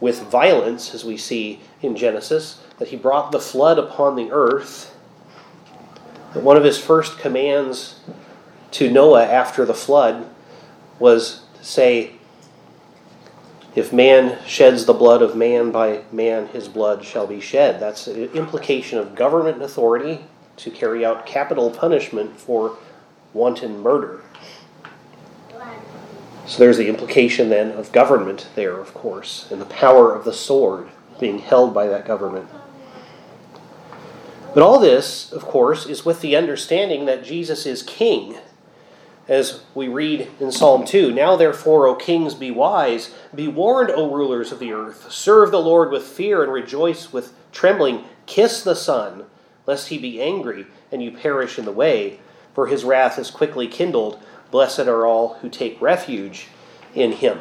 with 0.00 0.20
violence, 0.22 0.96
as 0.96 1.04
we 1.04 1.16
see 1.16 1.60
in 1.80 1.94
Genesis, 1.94 2.60
that 2.80 2.88
he 2.88 2.96
brought 2.96 3.30
the 3.30 3.38
flood 3.38 3.78
upon 3.78 4.16
the 4.16 4.32
earth, 4.32 4.96
one 6.34 6.56
of 6.56 6.64
his 6.64 6.78
first 6.78 7.18
commands 7.18 8.00
to 8.72 8.90
Noah 8.90 9.24
after 9.24 9.64
the 9.64 9.74
flood 9.74 10.28
was 10.98 11.42
to 11.58 11.64
say, 11.64 12.12
if 13.74 13.92
man 13.92 14.38
sheds 14.46 14.84
the 14.84 14.92
blood 14.92 15.22
of 15.22 15.36
man, 15.36 15.70
by 15.70 16.02
man 16.10 16.48
his 16.48 16.68
blood 16.68 17.04
shall 17.04 17.26
be 17.26 17.40
shed. 17.40 17.80
That's 17.80 18.06
an 18.06 18.24
implication 18.34 18.98
of 18.98 19.14
government 19.14 19.62
authority 19.62 20.24
to 20.56 20.70
carry 20.70 21.04
out 21.04 21.24
capital 21.26 21.70
punishment 21.70 22.38
for 22.38 22.76
wanton 23.32 23.80
murder. 23.80 24.22
So 26.46 26.58
there's 26.58 26.78
the 26.78 26.88
implication 26.88 27.48
then 27.48 27.70
of 27.70 27.92
government 27.92 28.48
there, 28.56 28.76
of 28.78 28.92
course, 28.92 29.48
and 29.52 29.60
the 29.60 29.66
power 29.66 30.12
of 30.14 30.24
the 30.24 30.32
sword 30.32 30.88
being 31.20 31.38
held 31.38 31.72
by 31.72 31.86
that 31.86 32.06
government. 32.06 32.48
But 34.52 34.62
all 34.62 34.80
this, 34.80 35.32
of 35.32 35.42
course, 35.42 35.86
is 35.86 36.04
with 36.04 36.20
the 36.20 36.34
understanding 36.36 37.04
that 37.04 37.24
Jesus 37.24 37.66
is 37.66 37.82
king 37.82 38.36
as 39.28 39.62
we 39.76 39.86
read 39.86 40.28
in 40.40 40.50
Psalm 40.50 40.84
2 40.84 41.12
Now 41.12 41.36
therefore, 41.36 41.86
O 41.86 41.94
kings, 41.94 42.34
be 42.34 42.50
wise, 42.50 43.14
be 43.32 43.46
warned, 43.46 43.90
O 43.90 44.10
rulers 44.10 44.50
of 44.50 44.58
the 44.58 44.72
earth. 44.72 45.10
Serve 45.12 45.52
the 45.52 45.60
Lord 45.60 45.90
with 45.90 46.02
fear 46.02 46.42
and 46.42 46.52
rejoice 46.52 47.12
with 47.12 47.32
trembling. 47.52 48.04
Kiss 48.26 48.62
the 48.62 48.74
Son, 48.74 49.24
lest 49.66 49.88
he 49.88 49.98
be 49.98 50.20
angry 50.20 50.66
and 50.90 51.02
you 51.02 51.12
perish 51.12 51.58
in 51.58 51.64
the 51.64 51.72
way, 51.72 52.18
for 52.54 52.66
his 52.66 52.82
wrath 52.82 53.18
is 53.18 53.30
quickly 53.30 53.68
kindled. 53.68 54.20
Blessed 54.50 54.80
are 54.80 55.06
all 55.06 55.34
who 55.34 55.48
take 55.48 55.80
refuge 55.80 56.48
in 56.92 57.12
him. 57.12 57.40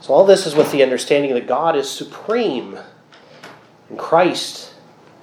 So, 0.00 0.12
all 0.14 0.24
this 0.24 0.46
is 0.46 0.56
with 0.56 0.72
the 0.72 0.82
understanding 0.82 1.34
that 1.34 1.46
God 1.46 1.76
is 1.76 1.88
supreme, 1.88 2.78
and 3.88 3.98
Christ, 3.98 4.74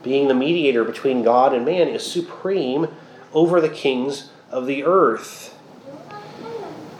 being 0.03 0.27
the 0.27 0.33
mediator 0.33 0.83
between 0.83 1.23
God 1.23 1.53
and 1.53 1.65
man, 1.65 1.87
is 1.87 2.09
supreme 2.09 2.87
over 3.33 3.61
the 3.61 3.69
kings 3.69 4.29
of 4.49 4.65
the 4.65 4.83
earth. 4.83 5.57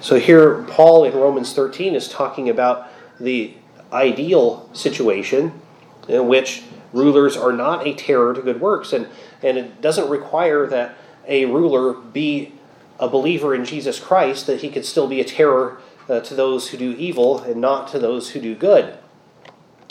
So 0.01 0.19
here, 0.19 0.63
Paul 0.63 1.05
in 1.05 1.13
Romans 1.13 1.53
13 1.53 1.95
is 1.95 2.07
talking 2.07 2.49
about 2.49 2.87
the 3.19 3.55
ideal 3.91 4.69
situation 4.73 5.59
in 6.07 6.27
which 6.27 6.63
rulers 6.93 7.35
are 7.35 7.51
not 7.51 7.87
a 7.87 7.93
terror 7.93 8.33
to 8.33 8.41
good 8.41 8.61
works. 8.61 8.93
And, 8.93 9.07
and 9.41 9.57
it 9.57 9.81
doesn't 9.81 10.09
require 10.09 10.67
that 10.67 10.95
a 11.27 11.45
ruler 11.45 11.93
be 11.93 12.53
a 12.99 13.07
believer 13.07 13.53
in 13.55 13.65
Jesus 13.65 13.99
Christ, 13.99 14.47
that 14.47 14.61
he 14.61 14.69
could 14.69 14.85
still 14.85 15.07
be 15.07 15.19
a 15.19 15.25
terror 15.25 15.79
uh, 16.07 16.19
to 16.21 16.35
those 16.35 16.69
who 16.69 16.77
do 16.77 16.91
evil 16.91 17.39
and 17.39 17.59
not 17.59 17.87
to 17.89 17.99
those 17.99 18.29
who 18.31 18.39
do 18.39 18.55
good, 18.55 18.97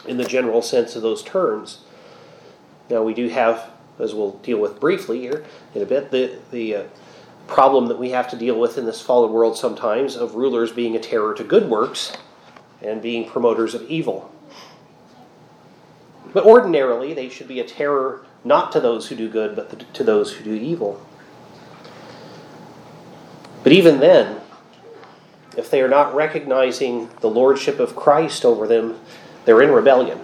in 0.07 0.17
the 0.17 0.25
general 0.25 0.63
sense 0.63 0.97
of 0.97 1.03
those 1.03 1.23
terms. 1.23 1.81
Now, 2.91 3.03
we 3.03 3.15
do 3.15 3.29
have 3.29 3.71
as 3.99 4.15
we'll 4.15 4.33
deal 4.39 4.59
with 4.59 4.81
briefly 4.81 5.21
here 5.21 5.45
in 5.75 5.83
a 5.83 5.87
bit, 5.87 6.11
the, 6.11 6.37
the 6.51 6.77
uh, 6.77 6.85
problem 7.47 7.87
that 7.87 7.99
we 7.99 8.11
have 8.11 8.29
to 8.31 8.37
deal 8.37 8.59
with 8.59 8.79
in 8.79 8.87
this 8.87 9.01
fallen 9.01 9.33
world 9.33 9.57
sometimes 9.57 10.17
of 10.17 10.35
rulers 10.35 10.73
being 10.73 10.97
a 10.97 11.01
terror 11.01 11.35
to 11.35 11.45
good 11.45 11.69
works 11.69 12.17
and 12.83 13.01
being 13.01 13.29
promoters 13.29 13.75
of 13.75 13.83
evil. 13.83 14.31
But 16.33 16.45
ordinarily, 16.45 17.15
they 17.15 17.29
should 17.29 17.49
be 17.49 17.61
a 17.61 17.65
terror 17.65 18.27
not 18.43 18.73
to 18.73 18.81
those 18.81 19.09
who 19.09 19.15
do 19.15 19.29
good, 19.29 19.55
but 19.55 19.95
to 19.95 20.05
those 20.05 20.33
who 20.33 20.45
do 20.45 20.55
evil. 20.55 21.01
But 23.63 23.73
even 23.73 24.01
then, 24.01 24.41
if 25.57 25.71
they 25.71 25.81
are 25.81 25.89
not 25.89 26.15
recognizing 26.15 27.09
the 27.21 27.31
lordship 27.31 27.79
of 27.79 27.95
Christ 27.95 28.45
over 28.45 28.67
them, 28.67 28.99
they're 29.45 29.63
in 29.63 29.71
rebellion. 29.71 30.21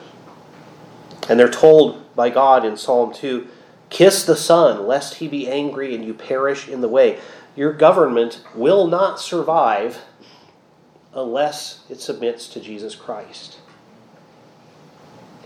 And 1.28 1.38
they're 1.38 1.50
told 1.50 2.14
by 2.16 2.30
God 2.30 2.64
in 2.64 2.76
Psalm 2.76 3.12
2 3.12 3.46
Kiss 3.88 4.24
the 4.24 4.36
Son, 4.36 4.86
lest 4.86 5.14
he 5.14 5.28
be 5.28 5.48
angry 5.48 5.94
and 5.94 6.04
you 6.04 6.14
perish 6.14 6.68
in 6.68 6.80
the 6.80 6.88
way. 6.88 7.18
Your 7.56 7.72
government 7.72 8.42
will 8.54 8.86
not 8.86 9.20
survive 9.20 10.02
unless 11.12 11.84
it 11.90 12.00
submits 12.00 12.46
to 12.48 12.60
Jesus 12.60 12.94
Christ. 12.94 13.58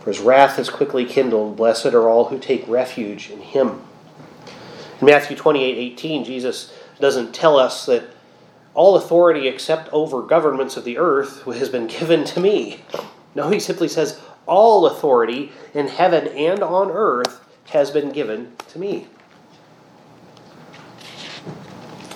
For 0.01 0.11
his 0.11 0.21
wrath 0.21 0.59
is 0.59 0.69
quickly 0.69 1.07
kindled. 1.07 1.57
Blessed 1.57 1.87
are 1.87 2.07
all 2.07 2.27
who 2.27 2.39
take 2.39 2.69
refuge 2.69 3.31
in 3.31 3.41
him. 3.41 3.83
In 5.01 5.07
Matthew 5.07 5.37
28 5.37 5.79
18, 5.79 6.25
Jesus 6.25 6.73
doesn't 7.01 7.35
tell 7.35 7.59
us 7.59 7.87
that 7.87 8.05
all 8.75 8.97
authority 8.97 9.49
except 9.49 9.89
over 9.93 10.21
governments 10.21 10.77
of 10.77 10.85
the 10.85 10.99
earth 10.99 11.45
has 11.45 11.71
been 11.71 11.87
given 11.87 12.25
to 12.25 12.41
me. 12.41 12.83
No, 13.35 13.51
he 13.51 13.59
simply 13.59 13.89
says, 13.89 14.21
all 14.47 14.87
authority 14.87 15.53
in 15.73 15.89
heaven 15.89 16.29
and 16.29 16.63
on 16.63 16.91
earth 16.91 17.41
has 17.71 17.91
been 17.91 18.11
given 18.11 18.53
to 18.69 18.79
me. 18.79 19.09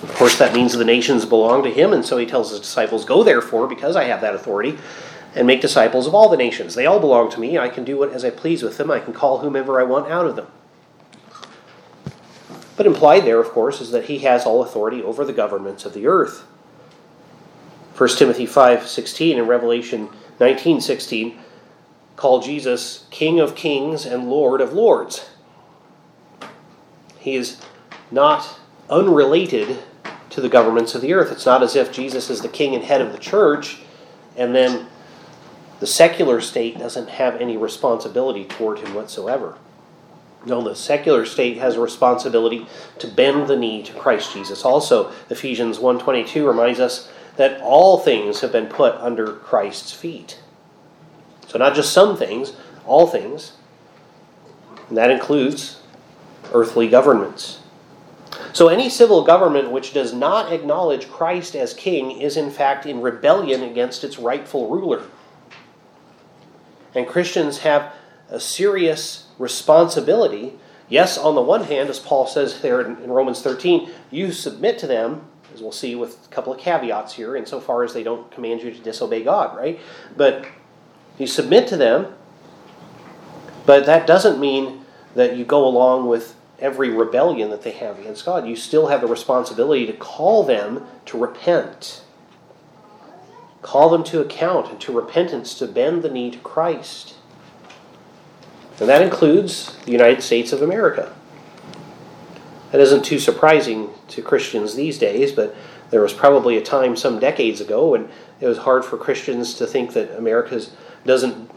Of 0.01 0.13
course, 0.15 0.37
that 0.37 0.53
means 0.53 0.73
the 0.73 0.85
nations 0.85 1.25
belong 1.25 1.63
to 1.63 1.69
him, 1.69 1.91
and 1.91 2.05
so 2.05 2.17
he 2.17 2.25
tells 2.25 2.51
his 2.51 2.61
disciples, 2.61 3.03
Go 3.03 3.23
therefore, 3.23 3.67
because 3.67 3.95
I 3.95 4.05
have 4.05 4.21
that 4.21 4.35
authority, 4.35 4.77
and 5.35 5.45
make 5.45 5.61
disciples 5.61 6.07
of 6.07 6.15
all 6.15 6.29
the 6.29 6.37
nations. 6.37 6.75
They 6.75 6.85
all 6.85 6.99
belong 6.99 7.29
to 7.31 7.39
me. 7.39 7.57
I 7.57 7.69
can 7.69 7.83
do 7.83 7.97
what 7.97 8.11
as 8.11 8.23
I 8.23 8.29
please 8.29 8.63
with 8.63 8.77
them. 8.77 8.89
I 8.89 8.99
can 8.99 9.13
call 9.13 9.39
whomever 9.39 9.79
I 9.79 9.83
want 9.83 10.09
out 10.09 10.25
of 10.25 10.35
them. 10.35 10.47
But 12.77 12.87
implied 12.87 13.25
there, 13.25 13.39
of 13.39 13.49
course, 13.49 13.81
is 13.81 13.91
that 13.91 14.05
he 14.05 14.19
has 14.19 14.45
all 14.45 14.63
authority 14.63 15.03
over 15.03 15.25
the 15.25 15.33
governments 15.33 15.85
of 15.85 15.93
the 15.93 16.07
earth. 16.07 16.45
1 17.97 18.17
Timothy 18.17 18.47
5:16 18.47 19.37
and 19.37 19.49
Revelation 19.49 20.09
19:16 20.39 21.37
call 22.15 22.39
Jesus 22.41 23.05
King 23.11 23.39
of 23.39 23.55
Kings 23.55 24.05
and 24.05 24.29
Lord 24.29 24.61
of 24.61 24.73
Lords. 24.73 25.29
He 27.19 27.35
is 27.35 27.57
not 28.11 28.59
unrelated 28.89 29.79
to 30.29 30.41
the 30.41 30.49
governments 30.49 30.95
of 30.95 31.01
the 31.01 31.13
earth. 31.13 31.31
It's 31.31 31.45
not 31.45 31.63
as 31.63 31.75
if 31.75 31.91
Jesus 31.91 32.29
is 32.29 32.41
the 32.41 32.47
king 32.47 32.75
and 32.75 32.83
head 32.83 33.01
of 33.01 33.11
the 33.11 33.17
church, 33.17 33.79
and 34.37 34.55
then 34.55 34.87
the 35.79 35.87
secular 35.87 36.41
state 36.41 36.77
doesn't 36.77 37.09
have 37.09 37.35
any 37.37 37.57
responsibility 37.57 38.45
toward 38.45 38.79
him 38.79 38.93
whatsoever. 38.93 39.57
No, 40.45 40.61
the 40.61 40.75
secular 40.75 41.25
state 41.25 41.57
has 41.57 41.75
a 41.75 41.81
responsibility 41.81 42.65
to 42.99 43.07
bend 43.07 43.47
the 43.47 43.57
knee 43.57 43.83
to 43.83 43.93
Christ 43.93 44.33
Jesus. 44.33 44.63
Also, 44.63 45.11
Ephesians 45.29 45.79
1:22 45.79 46.47
reminds 46.47 46.79
us 46.79 47.09
that 47.39 47.61
all 47.61 47.97
things 47.97 48.41
have 48.41 48.51
been 48.51 48.65
put 48.65 48.93
under 48.95 49.31
Christ's 49.31 49.93
feet. 49.93 50.41
So 51.47 51.57
not 51.57 51.73
just 51.73 51.93
some 51.93 52.17
things, 52.17 52.51
all 52.85 53.07
things. 53.07 53.53
And 54.89 54.97
that 54.97 55.09
includes 55.09 55.79
earthly 56.53 56.89
governments. 56.89 57.59
So, 58.51 58.67
any 58.67 58.89
civil 58.89 59.23
government 59.23 59.71
which 59.71 59.93
does 59.93 60.11
not 60.13 60.51
acknowledge 60.51 61.09
Christ 61.09 61.55
as 61.55 61.73
king 61.73 62.19
is, 62.19 62.35
in 62.35 62.51
fact, 62.51 62.85
in 62.85 62.99
rebellion 62.99 63.63
against 63.63 64.03
its 64.03 64.19
rightful 64.19 64.67
ruler. 64.67 65.03
And 66.93 67.07
Christians 67.07 67.59
have 67.59 67.93
a 68.29 68.39
serious 68.41 69.27
responsibility. 69.37 70.55
Yes, 70.89 71.17
on 71.17 71.35
the 71.35 71.41
one 71.41 71.63
hand, 71.63 71.89
as 71.89 71.99
Paul 71.99 72.27
says 72.27 72.61
there 72.61 72.81
in 72.81 73.09
Romans 73.09 73.41
13, 73.41 73.89
you 74.11 74.33
submit 74.33 74.77
to 74.79 74.87
them, 74.87 75.28
as 75.53 75.61
we'll 75.61 75.71
see 75.71 75.95
with 75.95 76.25
a 76.25 76.29
couple 76.29 76.53
of 76.53 76.59
caveats 76.59 77.13
here, 77.13 77.35
insofar 77.35 77.83
as 77.83 77.93
they 77.93 78.03
don't 78.03 78.29
command 78.31 78.61
you 78.61 78.71
to 78.71 78.79
disobey 78.79 79.23
God, 79.23 79.57
right? 79.57 79.79
But 80.15 80.47
you 81.17 81.27
submit 81.27 81.67
to 81.67 81.77
them, 81.77 82.13
but 83.65 83.85
that 83.85 84.07
doesn't 84.07 84.39
mean 84.39 84.85
that 85.15 85.35
you 85.35 85.45
go 85.45 85.67
along 85.67 86.07
with 86.07 86.35
every 86.59 86.89
rebellion 86.89 87.49
that 87.49 87.63
they 87.63 87.71
have 87.71 87.99
against 87.99 88.25
God. 88.25 88.47
You 88.47 88.55
still 88.55 88.87
have 88.87 89.01
the 89.01 89.07
responsibility 89.07 89.85
to 89.85 89.93
call 89.93 90.43
them 90.43 90.85
to 91.05 91.17
repent. 91.17 92.03
Call 93.61 93.89
them 93.89 94.03
to 94.05 94.21
account 94.21 94.69
and 94.71 94.79
to 94.81 94.91
repentance 94.91 95.53
to 95.55 95.67
bend 95.67 96.03
the 96.03 96.09
knee 96.09 96.31
to 96.31 96.39
Christ. 96.39 97.15
And 98.79 98.87
that 98.87 99.01
includes 99.01 99.77
the 99.85 99.91
United 99.91 100.21
States 100.21 100.53
of 100.53 100.61
America. 100.61 101.13
That 102.71 102.81
isn't 102.81 103.03
too 103.03 103.19
surprising 103.19 103.89
to 104.09 104.21
Christians 104.21 104.75
these 104.75 104.97
days, 104.97 105.31
but 105.31 105.55
there 105.89 106.01
was 106.01 106.13
probably 106.13 106.57
a 106.57 106.61
time 106.61 106.95
some 106.95 107.19
decades 107.19 107.61
ago 107.61 107.89
when 107.89 108.09
it 108.39 108.47
was 108.47 108.59
hard 108.59 108.85
for 108.85 108.97
Christians 108.97 109.55
to 109.55 109.65
think 109.65 109.93
that 109.93 110.17
America's 110.17 110.71
doesn't 111.05 111.49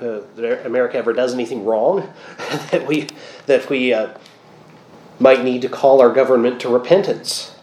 uh, 0.00 0.20
that 0.36 0.64
America 0.64 0.96
ever 0.96 1.12
does 1.12 1.34
anything 1.34 1.64
wrong, 1.64 2.12
that 2.70 2.86
we 2.86 3.08
that 3.46 3.68
we 3.68 3.92
uh, 3.92 4.16
might 5.18 5.44
need 5.44 5.62
to 5.62 5.68
call 5.68 6.00
our 6.00 6.12
government 6.12 6.60
to 6.60 6.68
repentance. 6.68 7.54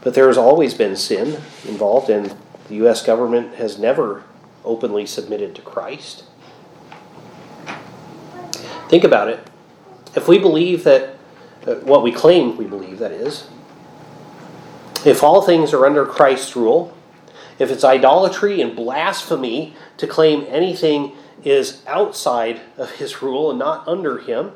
But 0.00 0.14
there 0.14 0.26
has 0.26 0.36
always 0.36 0.74
been 0.74 0.96
sin 0.96 1.40
involved, 1.66 2.10
and 2.10 2.34
the 2.68 2.74
U.S. 2.76 3.04
government 3.04 3.54
has 3.54 3.78
never 3.78 4.24
openly 4.64 5.06
submitted 5.06 5.54
to 5.54 5.62
Christ. 5.62 6.24
Think 8.88 9.04
about 9.04 9.28
it. 9.28 9.48
If 10.16 10.28
we 10.28 10.38
believe 10.38 10.84
that, 10.84 11.16
uh, 11.66 11.76
what 11.76 12.02
we 12.02 12.12
claim 12.12 12.56
we 12.56 12.66
believe, 12.66 12.98
that 12.98 13.10
is, 13.10 13.48
if 15.04 15.22
all 15.22 15.42
things 15.42 15.72
are 15.72 15.84
under 15.84 16.06
Christ's 16.06 16.56
rule, 16.56 16.96
if 17.58 17.70
it's 17.70 17.84
idolatry 17.84 18.60
and 18.60 18.74
blasphemy 18.74 19.74
to 19.96 20.06
claim 20.06 20.44
anything 20.48 21.12
is 21.44 21.82
outside 21.86 22.60
of 22.76 22.92
his 22.92 23.22
rule 23.22 23.50
and 23.50 23.58
not 23.58 23.86
under 23.86 24.18
him 24.18 24.52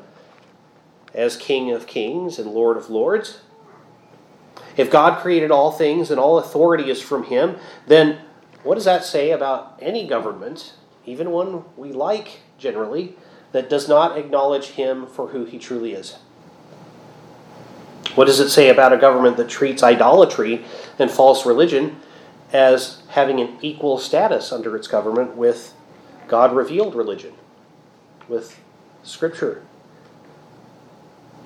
as 1.13 1.37
King 1.37 1.71
of 1.71 1.87
kings 1.87 2.39
and 2.39 2.51
Lord 2.51 2.77
of 2.77 2.89
lords, 2.89 3.41
if 4.75 4.89
God 4.89 5.21
created 5.21 5.51
all 5.51 5.71
things 5.71 6.09
and 6.09 6.19
all 6.19 6.39
authority 6.39 6.89
is 6.89 7.01
from 7.01 7.25
him, 7.25 7.57
then 7.87 8.19
what 8.63 8.75
does 8.75 8.85
that 8.85 9.03
say 9.03 9.31
about 9.31 9.77
any 9.81 10.07
government, 10.07 10.73
even 11.05 11.31
one 11.31 11.63
we 11.75 11.91
like 11.91 12.39
generally, 12.57 13.15
that 13.51 13.69
does 13.69 13.87
not 13.87 14.17
acknowledge 14.17 14.67
him 14.67 15.07
for 15.07 15.27
who 15.27 15.45
he 15.45 15.57
truly 15.57 15.93
is? 15.93 16.17
What 18.15 18.25
does 18.25 18.39
it 18.39 18.49
say 18.49 18.69
about 18.69 18.93
a 18.93 18.97
government 18.97 19.37
that 19.37 19.49
treats 19.49 19.83
idolatry 19.83 20.65
and 20.97 21.09
false 21.09 21.45
religion 21.45 21.99
as 22.51 23.03
having 23.09 23.39
an 23.39 23.57
equal 23.61 23.97
status 23.97 24.51
under 24.51 24.75
its 24.75 24.87
government 24.87 25.35
with 25.35 25.73
God 26.27 26.55
revealed 26.55 26.95
religion, 26.95 27.33
with 28.27 28.59
Scripture? 29.03 29.63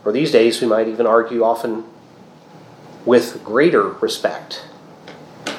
Or 0.06 0.12
these 0.12 0.32
days, 0.32 0.62
we 0.62 0.68
might 0.68 0.88
even 0.88 1.06
argue 1.06 1.44
often 1.44 1.86
with 3.06 3.44
greater 3.44 3.90
respect 3.90 4.66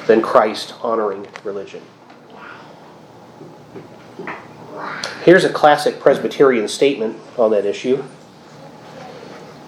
than 0.07 0.21
Christ 0.21 0.73
honoring 0.81 1.27
religion. 1.43 1.81
Here's 5.23 5.43
a 5.43 5.51
classic 5.51 5.99
Presbyterian 5.99 6.67
statement 6.67 7.17
on 7.37 7.51
that 7.51 7.65
issue. 7.65 8.03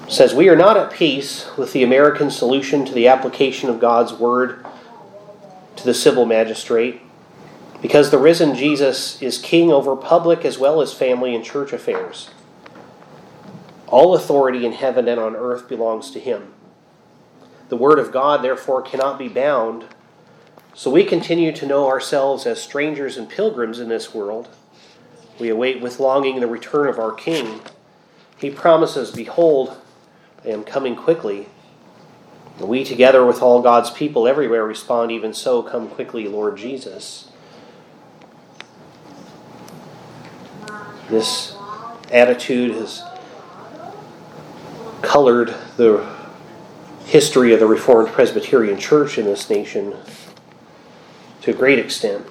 It 0.06 0.12
says, 0.12 0.34
We 0.34 0.50
are 0.50 0.56
not 0.56 0.78
at 0.78 0.92
peace 0.92 1.50
with 1.58 1.74
the 1.74 1.84
American 1.84 2.32
solution 2.32 2.86
to 2.86 2.94
the 2.94 3.08
application 3.08 3.70
of 3.70 3.80
God's 3.80 4.14
word 4.14 4.66
to 5.76 5.84
the 5.84 5.94
civil 5.94 6.26
magistrate 6.26 7.02
because 7.82 8.10
the 8.10 8.18
risen 8.18 8.56
Jesus 8.56 9.22
is 9.22 9.38
king 9.38 9.72
over 9.72 9.96
public 9.96 10.44
as 10.44 10.58
well 10.58 10.82
as 10.82 10.94
family 10.94 11.36
and 11.36 11.44
church 11.44 11.74
affairs. 11.74 12.30
All 13.88 14.16
authority 14.16 14.66
in 14.66 14.74
heaven 14.74 15.08
and 15.08 15.20
on 15.20 15.36
earth 15.36 15.70
belongs 15.70 16.12
to 16.12 16.20
him. 16.20 16.54
The 17.70 17.78
word 17.78 18.00
of 18.00 18.12
God, 18.12 18.44
therefore, 18.44 18.82
cannot 18.82 19.20
be 19.20 19.28
bound. 19.28 19.86
So 20.74 20.90
we 20.90 21.04
continue 21.04 21.52
to 21.54 21.66
know 21.66 21.88
ourselves 21.88 22.46
as 22.46 22.62
strangers 22.62 23.18
and 23.18 23.30
pilgrims 23.30 23.80
in 23.80 23.90
this 23.90 24.14
world 24.14 24.50
we 25.40 25.50
await 25.50 25.82
with 25.82 26.00
longing 26.00 26.40
the 26.40 26.48
return 26.48 26.88
of 26.88 27.00
our 27.00 27.12
King. 27.12 27.62
He 28.38 28.50
promises, 28.50 29.12
Behold, 29.12 29.78
I 30.44 30.50
am 30.50 30.64
coming 30.64 30.96
quickly. 30.96 31.48
And 32.60 32.68
we, 32.68 32.84
together 32.84 33.26
with 33.26 33.42
all 33.42 33.62
God's 33.62 33.92
people 33.92 34.28
everywhere, 34.28 34.66
respond, 34.66 35.12
Even 35.12 35.34
so, 35.34 35.62
come 35.62 35.90
quickly, 35.90 36.28
Lord 36.28 36.58
Jesus. 36.58 37.30
This 41.10 41.56
attitude 42.12 42.72
has 42.72 43.04
colored 45.02 45.54
the 45.78 46.06
history 47.06 47.54
of 47.54 47.60
the 47.60 47.66
Reformed 47.66 48.10
Presbyterian 48.10 48.78
Church 48.78 49.18
in 49.18 49.26
this 49.26 49.50
nation 49.50 49.96
to 51.42 51.52
a 51.52 51.54
great 51.54 51.80
extent. 51.80 52.26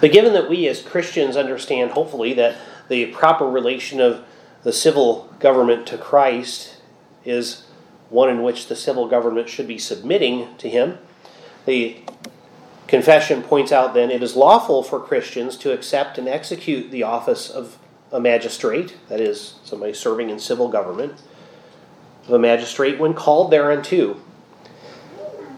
But 0.00 0.12
given 0.12 0.32
that 0.32 0.48
we 0.48 0.66
as 0.68 0.82
Christians 0.82 1.36
understand, 1.36 1.92
hopefully, 1.92 2.32
that 2.34 2.56
the 2.88 3.06
proper 3.06 3.46
relation 3.46 4.00
of 4.00 4.24
the 4.62 4.72
civil 4.72 5.32
government 5.38 5.86
to 5.88 5.98
Christ 5.98 6.76
is 7.24 7.64
one 8.08 8.28
in 8.28 8.42
which 8.42 8.66
the 8.66 8.76
civil 8.76 9.08
government 9.08 9.48
should 9.48 9.68
be 9.68 9.78
submitting 9.78 10.56
to 10.58 10.68
Him, 10.68 10.98
the 11.66 11.98
confession 12.88 13.42
points 13.42 13.70
out 13.70 13.94
then 13.94 14.10
it 14.10 14.22
is 14.22 14.34
lawful 14.34 14.82
for 14.82 14.98
Christians 14.98 15.56
to 15.58 15.72
accept 15.72 16.18
and 16.18 16.26
execute 16.28 16.90
the 16.90 17.04
office 17.04 17.48
of 17.48 17.78
a 18.10 18.18
magistrate, 18.18 18.96
that 19.08 19.20
is, 19.20 19.54
somebody 19.62 19.92
serving 19.92 20.30
in 20.30 20.40
civil 20.40 20.68
government, 20.68 21.22
of 22.26 22.32
a 22.32 22.38
magistrate 22.38 22.98
when 22.98 23.14
called 23.14 23.52
thereunto. 23.52 24.20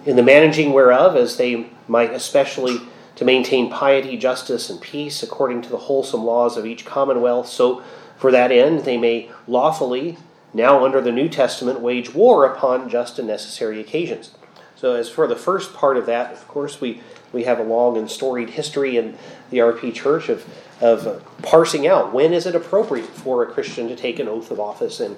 In 0.05 0.17
the 0.17 0.23
managing 0.23 0.73
whereof, 0.73 1.17
as 1.17 1.37
they 1.37 1.71
might 1.89 2.13
especially 2.13 2.81
to 3.23 3.27
maintain 3.27 3.71
piety, 3.71 4.17
justice, 4.17 4.69
and 4.69 4.81
peace 4.81 5.23
according 5.23 5.63
to 5.63 5.69
the 5.69 5.79
wholesome 5.79 6.25
laws 6.25 6.57
of 6.57 6.67
each 6.67 6.85
commonwealth. 6.85 7.47
So, 7.49 7.83
for 8.17 8.33
that 8.33 8.51
end, 8.51 8.81
they 8.81 8.99
may 8.99 9.31
lawfully, 9.47 10.19
now 10.53 10.85
under 10.85 11.01
the 11.01 11.13
New 11.13 11.29
Testament, 11.29 11.81
wage 11.81 12.13
war 12.13 12.45
upon 12.45 12.89
just 12.89 13.21
and 13.21 13.29
necessary 13.29 13.81
occasions. 13.81 14.33
So, 14.75 14.95
as 14.95 15.09
for 15.09 15.29
the 15.29 15.37
first 15.37 15.73
part 15.73 15.97
of 15.97 16.07
that, 16.07 16.33
of 16.33 16.49
course, 16.49 16.81
we, 16.81 17.01
we 17.33 17.45
have 17.45 17.61
a 17.61 17.63
long 17.63 17.97
and 17.97 18.11
storied 18.11 18.51
history 18.51 18.97
in 18.97 19.17
the 19.51 19.59
RP 19.59 19.95
Church 19.95 20.29
of, 20.29 20.45
of 20.81 21.25
parsing 21.43 21.87
out 21.87 22.13
when 22.13 22.33
is 22.33 22.45
it 22.45 22.57
appropriate 22.57 23.07
for 23.07 23.45
a 23.45 23.47
Christian 23.47 23.87
to 23.87 23.95
take 23.95 24.19
an 24.19 24.27
oath 24.27 24.51
of 24.51 24.59
office 24.59 24.99
and 24.99 25.17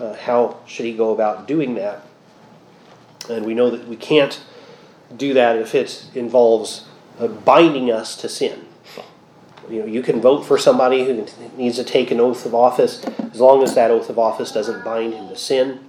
uh, 0.00 0.14
how 0.14 0.58
should 0.66 0.86
he 0.86 0.92
go 0.92 1.12
about 1.12 1.46
doing 1.46 1.76
that. 1.76 2.04
And 3.30 3.46
we 3.46 3.54
know 3.54 3.70
that 3.70 3.86
we 3.86 3.96
can't 3.96 4.40
do 5.16 5.34
that 5.34 5.56
if 5.56 5.72
it 5.74 6.06
involves 6.14 6.86
Uh, 7.18 7.28
binding 7.28 7.90
us 7.90 8.16
to 8.16 8.28
sin. 8.28 8.66
You 9.70 9.80
know, 9.80 9.86
you 9.86 10.02
can 10.02 10.20
vote 10.20 10.44
for 10.44 10.58
somebody 10.58 11.04
who 11.04 11.26
needs 11.56 11.76
to 11.76 11.84
take 11.84 12.10
an 12.10 12.20
oath 12.20 12.44
of 12.44 12.54
office 12.54 13.04
as 13.32 13.40
long 13.40 13.62
as 13.62 13.74
that 13.76 13.90
oath 13.90 14.10
of 14.10 14.18
office 14.18 14.52
doesn't 14.52 14.84
bind 14.84 15.14
him 15.14 15.28
to 15.28 15.36
sin. 15.36 15.80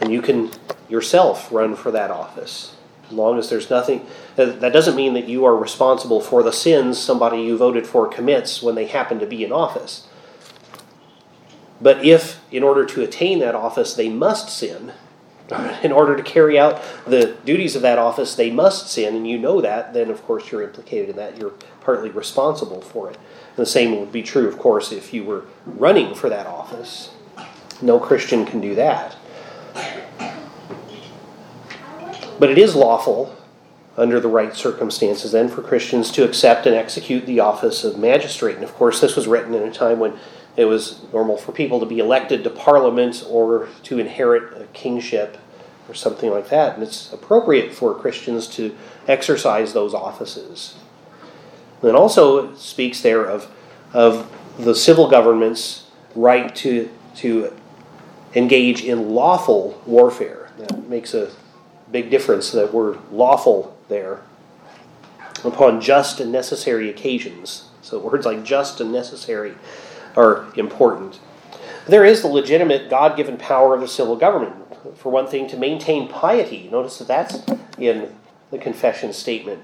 And 0.00 0.12
you 0.12 0.22
can 0.22 0.50
yourself 0.88 1.50
run 1.50 1.74
for 1.74 1.90
that 1.90 2.10
office 2.10 2.74
as 3.06 3.12
long 3.12 3.38
as 3.38 3.48
there's 3.48 3.70
nothing. 3.70 4.06
Uh, 4.36 4.46
that 4.46 4.72
doesn't 4.72 4.96
mean 4.96 5.14
that 5.14 5.28
you 5.28 5.44
are 5.44 5.56
responsible 5.56 6.20
for 6.20 6.42
the 6.42 6.52
sins 6.52 6.98
somebody 6.98 7.42
you 7.42 7.56
voted 7.56 7.86
for 7.86 8.06
commits 8.06 8.62
when 8.62 8.74
they 8.74 8.86
happen 8.86 9.18
to 9.18 9.26
be 9.26 9.44
in 9.44 9.52
office. 9.52 10.06
But 11.80 12.04
if, 12.04 12.40
in 12.50 12.62
order 12.62 12.84
to 12.86 13.02
attain 13.02 13.38
that 13.40 13.54
office, 13.54 13.94
they 13.94 14.08
must 14.08 14.48
sin, 14.48 14.92
in 15.82 15.92
order 15.92 16.16
to 16.16 16.22
carry 16.22 16.58
out 16.58 16.82
the 17.06 17.36
duties 17.44 17.76
of 17.76 17.82
that 17.82 17.98
office, 17.98 18.34
they 18.34 18.50
must 18.50 18.88
sin, 18.88 19.14
and 19.14 19.28
you 19.28 19.38
know 19.38 19.60
that, 19.60 19.94
then 19.94 20.10
of 20.10 20.22
course 20.24 20.50
you're 20.50 20.62
implicated 20.62 21.10
in 21.10 21.16
that. 21.16 21.38
You're 21.38 21.54
partly 21.80 22.10
responsible 22.10 22.80
for 22.80 23.10
it. 23.10 23.16
And 23.16 23.56
the 23.56 23.66
same 23.66 23.98
would 23.98 24.12
be 24.12 24.22
true, 24.22 24.48
of 24.48 24.58
course, 24.58 24.92
if 24.92 25.14
you 25.14 25.24
were 25.24 25.44
running 25.64 26.14
for 26.14 26.28
that 26.28 26.46
office. 26.46 27.10
No 27.80 28.00
Christian 28.00 28.44
can 28.44 28.60
do 28.60 28.74
that. 28.74 29.16
But 32.38 32.50
it 32.50 32.58
is 32.58 32.74
lawful, 32.74 33.36
under 33.96 34.20
the 34.20 34.28
right 34.28 34.54
circumstances, 34.54 35.32
then, 35.32 35.48
for 35.48 35.62
Christians 35.62 36.10
to 36.12 36.24
accept 36.24 36.66
and 36.66 36.74
execute 36.74 37.24
the 37.24 37.40
office 37.40 37.82
of 37.82 37.98
magistrate. 37.98 38.56
And 38.56 38.64
of 38.64 38.74
course, 38.74 39.00
this 39.00 39.16
was 39.16 39.26
written 39.26 39.54
in 39.54 39.62
a 39.62 39.72
time 39.72 39.98
when 39.98 40.18
it 40.56 40.64
was 40.64 41.02
normal 41.12 41.36
for 41.36 41.52
people 41.52 41.80
to 41.80 41.86
be 41.86 41.98
elected 41.98 42.42
to 42.44 42.50
parliament 42.50 43.24
or 43.28 43.68
to 43.84 43.98
inherit 43.98 44.60
a 44.60 44.64
kingship 44.66 45.36
or 45.88 45.94
something 45.94 46.30
like 46.30 46.48
that. 46.48 46.74
And 46.74 46.82
it's 46.82 47.12
appropriate 47.12 47.72
for 47.72 47.94
Christians 47.94 48.46
to 48.48 48.76
exercise 49.06 49.72
those 49.72 49.94
offices. 49.94 50.76
And 51.82 51.94
also 51.94 52.54
speaks 52.54 53.02
there 53.02 53.24
of, 53.24 53.50
of 53.92 54.32
the 54.58 54.74
civil 54.74 55.08
government's 55.08 55.86
right 56.14 56.54
to, 56.56 56.90
to 57.16 57.54
engage 58.34 58.82
in 58.82 59.10
lawful 59.10 59.80
warfare. 59.86 60.50
That 60.58 60.88
makes 60.88 61.12
a 61.12 61.30
big 61.92 62.10
difference, 62.10 62.50
that 62.52 62.72
word 62.72 62.98
lawful 63.12 63.76
there. 63.88 64.22
Upon 65.44 65.82
just 65.82 66.18
and 66.18 66.32
necessary 66.32 66.88
occasions. 66.88 67.68
So 67.82 67.98
words 67.98 68.24
like 68.24 68.42
just 68.42 68.80
and 68.80 68.90
necessary 68.90 69.54
are 70.16 70.46
important. 70.56 71.20
There 71.86 72.04
is 72.04 72.22
the 72.22 72.28
legitimate 72.28 72.90
God 72.90 73.16
given 73.16 73.36
power 73.36 73.74
of 73.74 73.80
the 73.80 73.88
civil 73.88 74.16
government. 74.16 74.54
For 74.96 75.10
one 75.10 75.26
thing, 75.26 75.48
to 75.48 75.56
maintain 75.56 76.08
piety. 76.08 76.68
Notice 76.70 76.98
that 76.98 77.08
that's 77.08 77.38
in 77.78 78.14
the 78.50 78.58
confession 78.58 79.12
statement. 79.12 79.62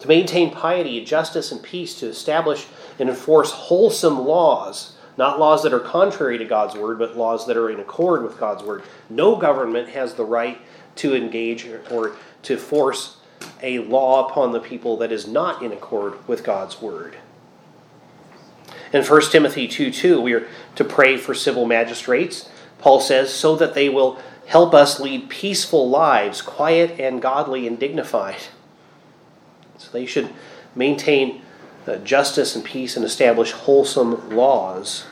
To 0.00 0.08
maintain 0.08 0.50
piety, 0.50 1.02
justice, 1.04 1.52
and 1.52 1.62
peace, 1.62 1.98
to 2.00 2.06
establish 2.08 2.66
and 2.98 3.08
enforce 3.08 3.50
wholesome 3.50 4.26
laws, 4.26 4.96
not 5.16 5.38
laws 5.38 5.62
that 5.62 5.72
are 5.72 5.80
contrary 5.80 6.36
to 6.36 6.44
God's 6.44 6.74
word, 6.74 6.98
but 6.98 7.16
laws 7.16 7.46
that 7.46 7.56
are 7.56 7.70
in 7.70 7.80
accord 7.80 8.22
with 8.22 8.38
God's 8.38 8.62
word. 8.62 8.82
No 9.08 9.36
government 9.36 9.88
has 9.90 10.14
the 10.14 10.24
right 10.24 10.58
to 10.96 11.14
engage 11.14 11.66
or 11.90 12.16
to 12.42 12.56
force 12.56 13.16
a 13.62 13.78
law 13.80 14.28
upon 14.28 14.52
the 14.52 14.60
people 14.60 14.98
that 14.98 15.12
is 15.12 15.26
not 15.26 15.62
in 15.62 15.72
accord 15.72 16.26
with 16.28 16.44
God's 16.44 16.80
word. 16.82 17.16
In 18.92 19.04
1 19.04 19.22
Timothy 19.30 19.66
2 19.66 19.90
2, 19.90 20.20
we 20.20 20.32
are 20.32 20.46
to 20.76 20.84
pray 20.84 21.16
for 21.16 21.34
civil 21.34 21.66
magistrates. 21.66 22.48
Paul 22.78 23.00
says, 23.00 23.32
so 23.32 23.56
that 23.56 23.74
they 23.74 23.88
will 23.88 24.20
help 24.46 24.74
us 24.74 25.00
lead 25.00 25.28
peaceful 25.28 25.88
lives, 25.88 26.40
quiet 26.40 27.00
and 27.00 27.20
godly 27.20 27.66
and 27.66 27.78
dignified. 27.78 28.38
So 29.78 29.90
they 29.90 30.06
should 30.06 30.32
maintain 30.74 31.42
uh, 31.86 31.96
justice 31.96 32.54
and 32.54 32.64
peace 32.64 32.96
and 32.96 33.04
establish 33.04 33.52
wholesome 33.52 34.30
laws. 34.30 35.06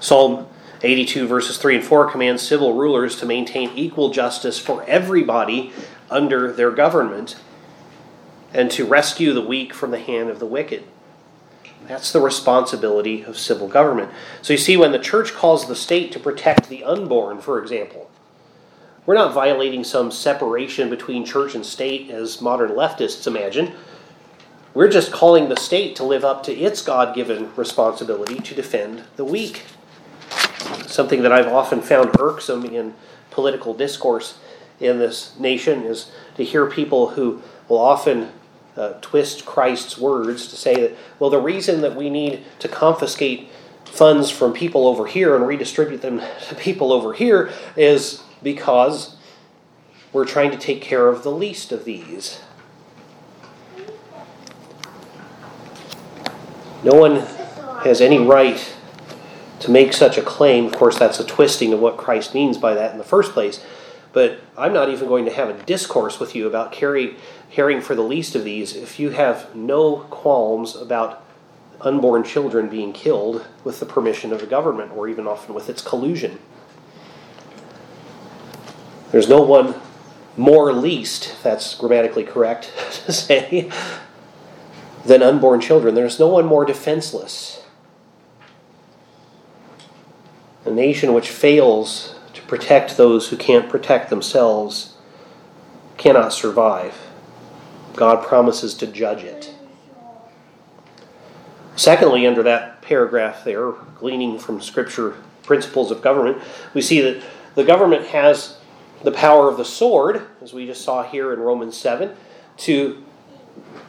Psalm 0.00 0.46
82, 0.82 1.26
verses 1.26 1.58
3 1.58 1.76
and 1.76 1.84
4 1.84 2.10
commands 2.10 2.42
civil 2.42 2.74
rulers 2.74 3.16
to 3.16 3.26
maintain 3.26 3.70
equal 3.76 4.10
justice 4.10 4.58
for 4.58 4.84
everybody 4.84 5.72
under 6.10 6.52
their 6.52 6.72
government 6.72 7.36
and 8.52 8.70
to 8.72 8.84
rescue 8.84 9.32
the 9.32 9.40
weak 9.40 9.72
from 9.72 9.92
the 9.92 10.00
hand 10.00 10.28
of 10.28 10.38
the 10.38 10.46
wicked. 10.46 10.84
That's 11.86 12.12
the 12.12 12.20
responsibility 12.20 13.22
of 13.22 13.38
civil 13.38 13.68
government. 13.68 14.10
So 14.40 14.52
you 14.52 14.58
see, 14.58 14.76
when 14.76 14.92
the 14.92 14.98
church 14.98 15.34
calls 15.34 15.66
the 15.66 15.76
state 15.76 16.12
to 16.12 16.20
protect 16.20 16.68
the 16.68 16.84
unborn, 16.84 17.40
for 17.40 17.60
example, 17.60 18.10
we're 19.04 19.14
not 19.14 19.34
violating 19.34 19.82
some 19.82 20.12
separation 20.12 20.88
between 20.88 21.24
church 21.24 21.54
and 21.54 21.66
state 21.66 22.08
as 22.10 22.40
modern 22.40 22.70
leftists 22.70 23.26
imagine. 23.26 23.72
We're 24.74 24.90
just 24.90 25.12
calling 25.12 25.48
the 25.48 25.56
state 25.56 25.96
to 25.96 26.04
live 26.04 26.24
up 26.24 26.44
to 26.44 26.56
its 26.56 26.82
God 26.82 27.14
given 27.14 27.54
responsibility 27.56 28.36
to 28.36 28.54
defend 28.54 29.02
the 29.16 29.24
weak. 29.24 29.64
Something 30.86 31.22
that 31.22 31.32
I've 31.32 31.48
often 31.48 31.82
found 31.82 32.18
irksome 32.20 32.64
in 32.64 32.94
political 33.30 33.74
discourse 33.74 34.38
in 34.78 34.98
this 34.98 35.38
nation 35.38 35.82
is 35.82 36.10
to 36.36 36.44
hear 36.44 36.66
people 36.66 37.10
who 37.10 37.42
will 37.68 37.78
often 37.78 38.30
uh, 38.76 38.94
twist 39.00 39.44
Christ's 39.44 39.98
words 39.98 40.46
to 40.48 40.56
say 40.56 40.74
that, 40.74 40.96
well, 41.18 41.30
the 41.30 41.40
reason 41.40 41.82
that 41.82 41.94
we 41.94 42.10
need 42.10 42.44
to 42.58 42.68
confiscate 42.68 43.48
funds 43.84 44.30
from 44.30 44.52
people 44.52 44.86
over 44.86 45.06
here 45.06 45.36
and 45.36 45.46
redistribute 45.46 46.00
them 46.00 46.22
to 46.48 46.54
people 46.54 46.92
over 46.92 47.12
here 47.12 47.50
is 47.76 48.22
because 48.42 49.16
we're 50.12 50.26
trying 50.26 50.50
to 50.50 50.58
take 50.58 50.80
care 50.80 51.08
of 51.08 51.22
the 51.22 51.30
least 51.30 51.72
of 51.72 51.84
these. 51.84 52.40
No 56.84 56.94
one 56.94 57.20
has 57.84 58.00
any 58.00 58.18
right 58.18 58.74
to 59.60 59.70
make 59.70 59.92
such 59.92 60.18
a 60.18 60.22
claim. 60.22 60.66
Of 60.66 60.72
course, 60.72 60.98
that's 60.98 61.20
a 61.20 61.24
twisting 61.24 61.72
of 61.72 61.80
what 61.80 61.96
Christ 61.96 62.34
means 62.34 62.58
by 62.58 62.74
that 62.74 62.92
in 62.92 62.98
the 62.98 63.04
first 63.04 63.32
place. 63.32 63.64
But 64.12 64.40
I'm 64.56 64.72
not 64.72 64.90
even 64.90 65.08
going 65.08 65.24
to 65.24 65.32
have 65.32 65.48
a 65.48 65.62
discourse 65.64 66.20
with 66.20 66.34
you 66.34 66.46
about 66.46 66.72
caring, 66.72 67.16
caring 67.50 67.80
for 67.80 67.94
the 67.94 68.02
least 68.02 68.34
of 68.34 68.44
these 68.44 68.76
if 68.76 68.98
you 68.98 69.10
have 69.10 69.54
no 69.54 70.00
qualms 70.10 70.76
about 70.76 71.24
unborn 71.80 72.22
children 72.22 72.68
being 72.68 72.92
killed 72.92 73.46
with 73.64 73.80
the 73.80 73.86
permission 73.86 74.32
of 74.32 74.40
the 74.40 74.46
government 74.46 74.92
or 74.92 75.08
even 75.08 75.26
often 75.26 75.54
with 75.54 75.68
its 75.68 75.82
collusion. 75.82 76.38
There's 79.10 79.28
no 79.28 79.42
one 79.42 79.74
more 80.36 80.72
least, 80.72 81.30
if 81.30 81.42
that's 81.42 81.74
grammatically 81.74 82.24
correct 82.24 82.72
to 83.06 83.12
say, 83.12 83.70
than 85.04 85.22
unborn 85.22 85.60
children. 85.60 85.94
There's 85.94 86.18
no 86.18 86.28
one 86.28 86.46
more 86.46 86.64
defenseless. 86.64 87.64
A 90.64 90.70
nation 90.70 91.12
which 91.12 91.28
fails 91.28 92.14
protect 92.52 92.98
those 92.98 93.30
who 93.30 93.36
can't 93.38 93.70
protect 93.70 94.10
themselves 94.10 94.92
cannot 95.96 96.34
survive. 96.34 96.94
God 97.94 98.26
promises 98.26 98.74
to 98.74 98.86
judge 98.86 99.24
it. 99.24 99.54
Secondly, 101.76 102.26
under 102.26 102.42
that 102.42 102.82
paragraph 102.82 103.42
there, 103.42 103.72
gleaning 103.98 104.38
from 104.38 104.60
Scripture 104.60 105.16
principles 105.42 105.90
of 105.90 106.02
government, 106.02 106.42
we 106.74 106.82
see 106.82 107.00
that 107.00 107.24
the 107.54 107.64
government 107.64 108.08
has 108.08 108.58
the 109.02 109.12
power 109.12 109.48
of 109.48 109.56
the 109.56 109.64
sword, 109.64 110.20
as 110.42 110.52
we 110.52 110.66
just 110.66 110.84
saw 110.84 111.02
here 111.02 111.32
in 111.32 111.40
Romans 111.40 111.74
7, 111.78 112.14
to 112.58 113.02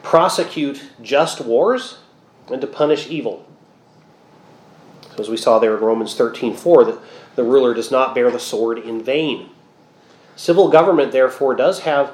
prosecute 0.04 0.82
just 1.02 1.42
wars 1.42 1.98
and 2.50 2.62
to 2.62 2.68
punish 2.68 3.10
evil. 3.10 3.46
As 5.20 5.28
we 5.28 5.36
saw 5.36 5.60
there 5.60 5.76
in 5.76 5.84
Romans 5.84 6.16
13 6.16 6.56
4, 6.56 6.86
that 6.86 7.00
the 7.36 7.44
ruler 7.44 7.74
does 7.74 7.92
not 7.92 8.14
bear 8.14 8.30
the 8.30 8.40
sword 8.40 8.78
in 8.78 9.04
vain. 9.04 9.50
Civil 10.36 10.70
government, 10.70 11.12
therefore, 11.12 11.56
does 11.56 11.82
have 11.82 12.12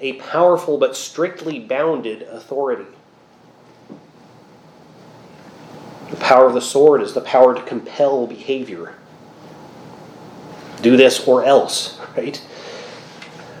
a 0.00 0.14
powerful 0.14 0.78
but 0.78 0.96
strictly 0.96 1.58
bounded 1.58 2.22
authority. 2.22 2.86
The 6.10 6.16
power 6.16 6.46
of 6.46 6.54
the 6.54 6.60
sword 6.60 7.02
is 7.02 7.12
the 7.12 7.20
power 7.20 7.54
to 7.54 7.62
compel 7.62 8.26
behavior. 8.26 8.94
Do 10.80 10.96
this 10.96 11.26
or 11.26 11.44
else, 11.44 11.98
right? 12.16 12.42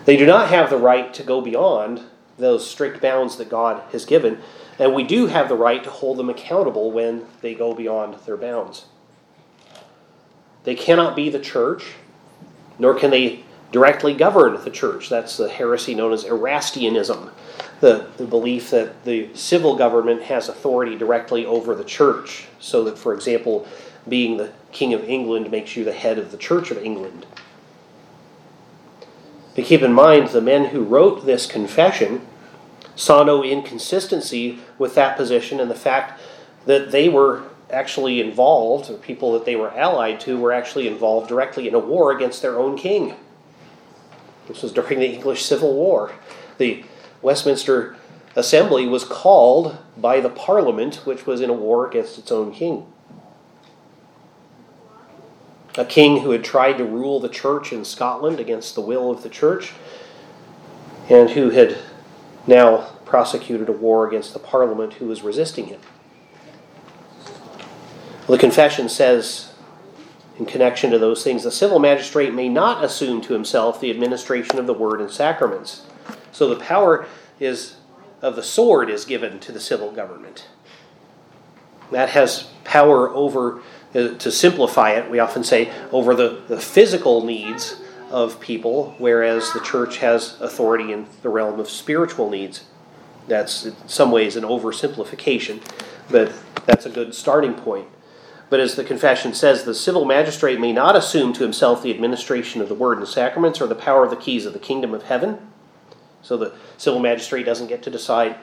They 0.04 0.16
do 0.16 0.24
not 0.24 0.48
have 0.48 0.70
the 0.70 0.78
right 0.78 1.12
to 1.14 1.22
go 1.22 1.40
beyond 1.40 2.02
those 2.38 2.68
strict 2.68 3.02
bounds 3.02 3.36
that 3.36 3.50
God 3.50 3.82
has 3.92 4.04
given, 4.04 4.38
and 4.78 4.94
we 4.94 5.02
do 5.02 5.26
have 5.26 5.48
the 5.48 5.56
right 5.56 5.82
to 5.82 5.90
hold 5.90 6.16
them 6.16 6.30
accountable 6.30 6.90
when 6.92 7.26
they 7.42 7.54
go 7.54 7.74
beyond 7.74 8.14
their 8.24 8.36
bounds. 8.36 8.86
They 10.68 10.74
cannot 10.74 11.16
be 11.16 11.30
the 11.30 11.38
church, 11.40 11.94
nor 12.78 12.92
can 12.92 13.10
they 13.10 13.42
directly 13.72 14.12
govern 14.12 14.62
the 14.62 14.70
church. 14.70 15.08
That's 15.08 15.38
the 15.38 15.48
heresy 15.48 15.94
known 15.94 16.12
as 16.12 16.24
Erastianism, 16.24 17.30
the, 17.80 18.08
the 18.18 18.26
belief 18.26 18.68
that 18.68 19.02
the 19.06 19.34
civil 19.34 19.76
government 19.76 20.24
has 20.24 20.46
authority 20.46 20.94
directly 20.94 21.46
over 21.46 21.74
the 21.74 21.84
church, 21.84 22.48
so 22.60 22.84
that, 22.84 22.98
for 22.98 23.14
example, 23.14 23.66
being 24.06 24.36
the 24.36 24.52
King 24.70 24.92
of 24.92 25.04
England 25.04 25.50
makes 25.50 25.74
you 25.74 25.84
the 25.84 25.92
head 25.94 26.18
of 26.18 26.32
the 26.32 26.36
Church 26.36 26.70
of 26.70 26.76
England. 26.76 27.24
But 29.56 29.64
keep 29.64 29.80
in 29.80 29.94
mind, 29.94 30.28
the 30.28 30.42
men 30.42 30.66
who 30.66 30.82
wrote 30.82 31.24
this 31.24 31.46
confession 31.46 32.26
saw 32.94 33.22
no 33.22 33.42
inconsistency 33.42 34.58
with 34.76 34.94
that 34.96 35.16
position 35.16 35.60
and 35.60 35.70
the 35.70 35.74
fact 35.74 36.20
that 36.66 36.90
they 36.90 37.08
were 37.08 37.44
actually 37.70 38.20
involved, 38.20 38.90
or 38.90 38.94
people 38.94 39.32
that 39.32 39.44
they 39.44 39.56
were 39.56 39.70
allied 39.70 40.20
to, 40.20 40.38
were 40.38 40.52
actually 40.52 40.88
involved 40.88 41.28
directly 41.28 41.68
in 41.68 41.74
a 41.74 41.78
war 41.78 42.12
against 42.12 42.42
their 42.42 42.58
own 42.58 42.76
king. 42.76 43.14
This 44.46 44.62
was 44.62 44.72
during 44.72 45.00
the 45.00 45.12
English 45.12 45.44
Civil 45.44 45.74
War. 45.74 46.12
The 46.56 46.84
Westminster 47.20 47.96
Assembly 48.34 48.86
was 48.86 49.04
called 49.04 49.76
by 49.96 50.20
the 50.20 50.30
Parliament, 50.30 51.06
which 51.06 51.26
was 51.26 51.40
in 51.40 51.50
a 51.50 51.54
war 51.54 51.86
against 51.86 52.18
its 52.18 52.32
own 52.32 52.52
king. 52.52 52.86
A 55.76 55.84
king 55.84 56.22
who 56.22 56.30
had 56.30 56.44
tried 56.44 56.78
to 56.78 56.84
rule 56.84 57.20
the 57.20 57.28
church 57.28 57.72
in 57.72 57.84
Scotland 57.84 58.40
against 58.40 58.74
the 58.74 58.80
will 58.80 59.10
of 59.10 59.22
the 59.22 59.28
church, 59.28 59.72
and 61.08 61.30
who 61.30 61.50
had 61.50 61.78
now 62.46 62.90
prosecuted 63.04 63.68
a 63.68 63.72
war 63.72 64.06
against 64.06 64.32
the 64.32 64.38
Parliament 64.38 64.94
who 64.94 65.06
was 65.06 65.22
resisting 65.22 65.68
it. 65.68 65.80
Well, 68.28 68.36
the 68.36 68.42
confession 68.42 68.90
says, 68.90 69.54
in 70.38 70.44
connection 70.44 70.90
to 70.90 70.98
those 70.98 71.24
things, 71.24 71.44
the 71.44 71.50
civil 71.50 71.78
magistrate 71.78 72.34
may 72.34 72.50
not 72.50 72.84
assume 72.84 73.22
to 73.22 73.32
himself 73.32 73.80
the 73.80 73.90
administration 73.90 74.58
of 74.58 74.66
the 74.66 74.74
word 74.74 75.00
and 75.00 75.10
sacraments. 75.10 75.86
So 76.30 76.46
the 76.46 76.60
power 76.60 77.06
is 77.40 77.76
of 78.20 78.36
the 78.36 78.42
sword 78.42 78.90
is 78.90 79.06
given 79.06 79.40
to 79.40 79.50
the 79.50 79.60
civil 79.60 79.90
government. 79.92 80.46
That 81.90 82.10
has 82.10 82.50
power 82.64 83.08
over, 83.08 83.62
uh, 83.94 84.08
to 84.08 84.30
simplify 84.30 84.90
it, 84.90 85.10
we 85.10 85.20
often 85.20 85.42
say, 85.42 85.72
over 85.90 86.14
the, 86.14 86.42
the 86.48 86.60
physical 86.60 87.24
needs 87.24 87.80
of 88.10 88.40
people, 88.40 88.94
whereas 88.98 89.54
the 89.54 89.60
church 89.60 89.98
has 89.98 90.38
authority 90.42 90.92
in 90.92 91.06
the 91.22 91.30
realm 91.30 91.58
of 91.58 91.70
spiritual 91.70 92.28
needs. 92.28 92.64
That's 93.26 93.64
in 93.64 93.88
some 93.88 94.10
ways 94.10 94.36
an 94.36 94.44
oversimplification, 94.44 95.62
but 96.10 96.30
that's 96.66 96.84
a 96.84 96.90
good 96.90 97.14
starting 97.14 97.54
point. 97.54 97.88
But 98.50 98.60
as 98.60 98.76
the 98.76 98.84
confession 98.84 99.34
says, 99.34 99.64
the 99.64 99.74
civil 99.74 100.04
magistrate 100.04 100.58
may 100.58 100.72
not 100.72 100.96
assume 100.96 101.32
to 101.34 101.42
himself 101.42 101.82
the 101.82 101.90
administration 101.90 102.62
of 102.62 102.68
the 102.68 102.74
word 102.74 102.98
and 102.98 103.06
sacraments 103.06 103.60
or 103.60 103.66
the 103.66 103.74
power 103.74 104.04
of 104.04 104.10
the 104.10 104.16
keys 104.16 104.46
of 104.46 104.52
the 104.52 104.58
kingdom 104.58 104.94
of 104.94 105.04
heaven. 105.04 105.38
So 106.22 106.36
the 106.36 106.54
civil 106.76 107.00
magistrate 107.00 107.44
doesn't 107.44 107.68
get 107.68 107.82
to 107.82 107.90
decide 107.90 108.36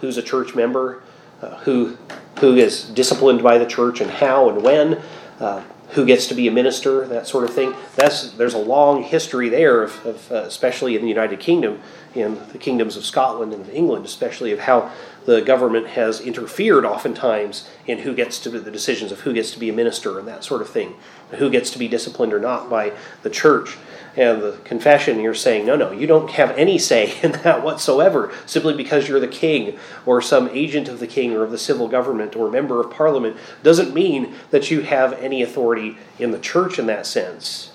who's 0.00 0.16
a 0.16 0.22
church 0.22 0.54
member, 0.54 1.02
uh, 1.40 1.58
who 1.58 1.96
who 2.40 2.56
is 2.56 2.84
disciplined 2.84 3.42
by 3.42 3.58
the 3.58 3.66
church 3.66 4.00
and 4.00 4.10
how 4.10 4.48
and 4.48 4.62
when, 4.62 5.00
uh, 5.38 5.62
who 5.90 6.04
gets 6.04 6.26
to 6.26 6.34
be 6.34 6.48
a 6.48 6.50
minister, 6.50 7.06
that 7.06 7.26
sort 7.26 7.44
of 7.44 7.54
thing. 7.54 7.74
That's 7.96 8.32
there's 8.32 8.54
a 8.54 8.58
long 8.58 9.02
history 9.02 9.48
there 9.48 9.82
of, 9.82 10.04
of 10.06 10.32
uh, 10.32 10.34
especially 10.36 10.96
in 10.96 11.02
the 11.02 11.08
United 11.08 11.40
Kingdom, 11.40 11.80
in 12.14 12.40
the 12.52 12.58
kingdoms 12.58 12.96
of 12.96 13.04
Scotland 13.04 13.52
and 13.52 13.68
England, 13.70 14.04
especially 14.04 14.52
of 14.52 14.60
how 14.60 14.90
the 15.24 15.40
government 15.40 15.88
has 15.88 16.20
interfered 16.20 16.84
oftentimes 16.84 17.68
in 17.86 17.98
who 17.98 18.14
gets 18.14 18.38
to 18.40 18.50
the 18.50 18.70
decisions 18.70 19.10
of 19.10 19.20
who 19.20 19.32
gets 19.32 19.50
to 19.52 19.58
be 19.58 19.68
a 19.68 19.72
minister 19.72 20.18
and 20.18 20.28
that 20.28 20.44
sort 20.44 20.60
of 20.60 20.68
thing, 20.68 20.94
who 21.30 21.50
gets 21.50 21.70
to 21.70 21.78
be 21.78 21.88
disciplined 21.88 22.32
or 22.32 22.40
not 22.40 22.68
by 22.68 22.92
the 23.22 23.30
church. 23.30 23.76
And 24.16 24.42
the 24.42 24.52
confession, 24.64 25.18
you're 25.20 25.34
saying, 25.34 25.66
no, 25.66 25.74
no, 25.74 25.90
you 25.90 26.06
don't 26.06 26.30
have 26.32 26.52
any 26.52 26.78
say 26.78 27.18
in 27.22 27.32
that 27.32 27.64
whatsoever, 27.64 28.32
simply 28.46 28.74
because 28.74 29.08
you're 29.08 29.20
the 29.20 29.26
king 29.26 29.78
or 30.06 30.22
some 30.22 30.48
agent 30.50 30.88
of 30.88 31.00
the 31.00 31.06
king 31.06 31.32
or 31.32 31.42
of 31.42 31.50
the 31.50 31.58
civil 31.58 31.88
government 31.88 32.36
or 32.36 32.50
member 32.50 32.80
of 32.80 32.90
parliament, 32.90 33.36
doesn't 33.62 33.92
mean 33.92 34.34
that 34.50 34.70
you 34.70 34.82
have 34.82 35.14
any 35.14 35.42
authority 35.42 35.96
in 36.18 36.30
the 36.30 36.38
church 36.38 36.78
in 36.78 36.86
that 36.86 37.06
sense. 37.06 37.72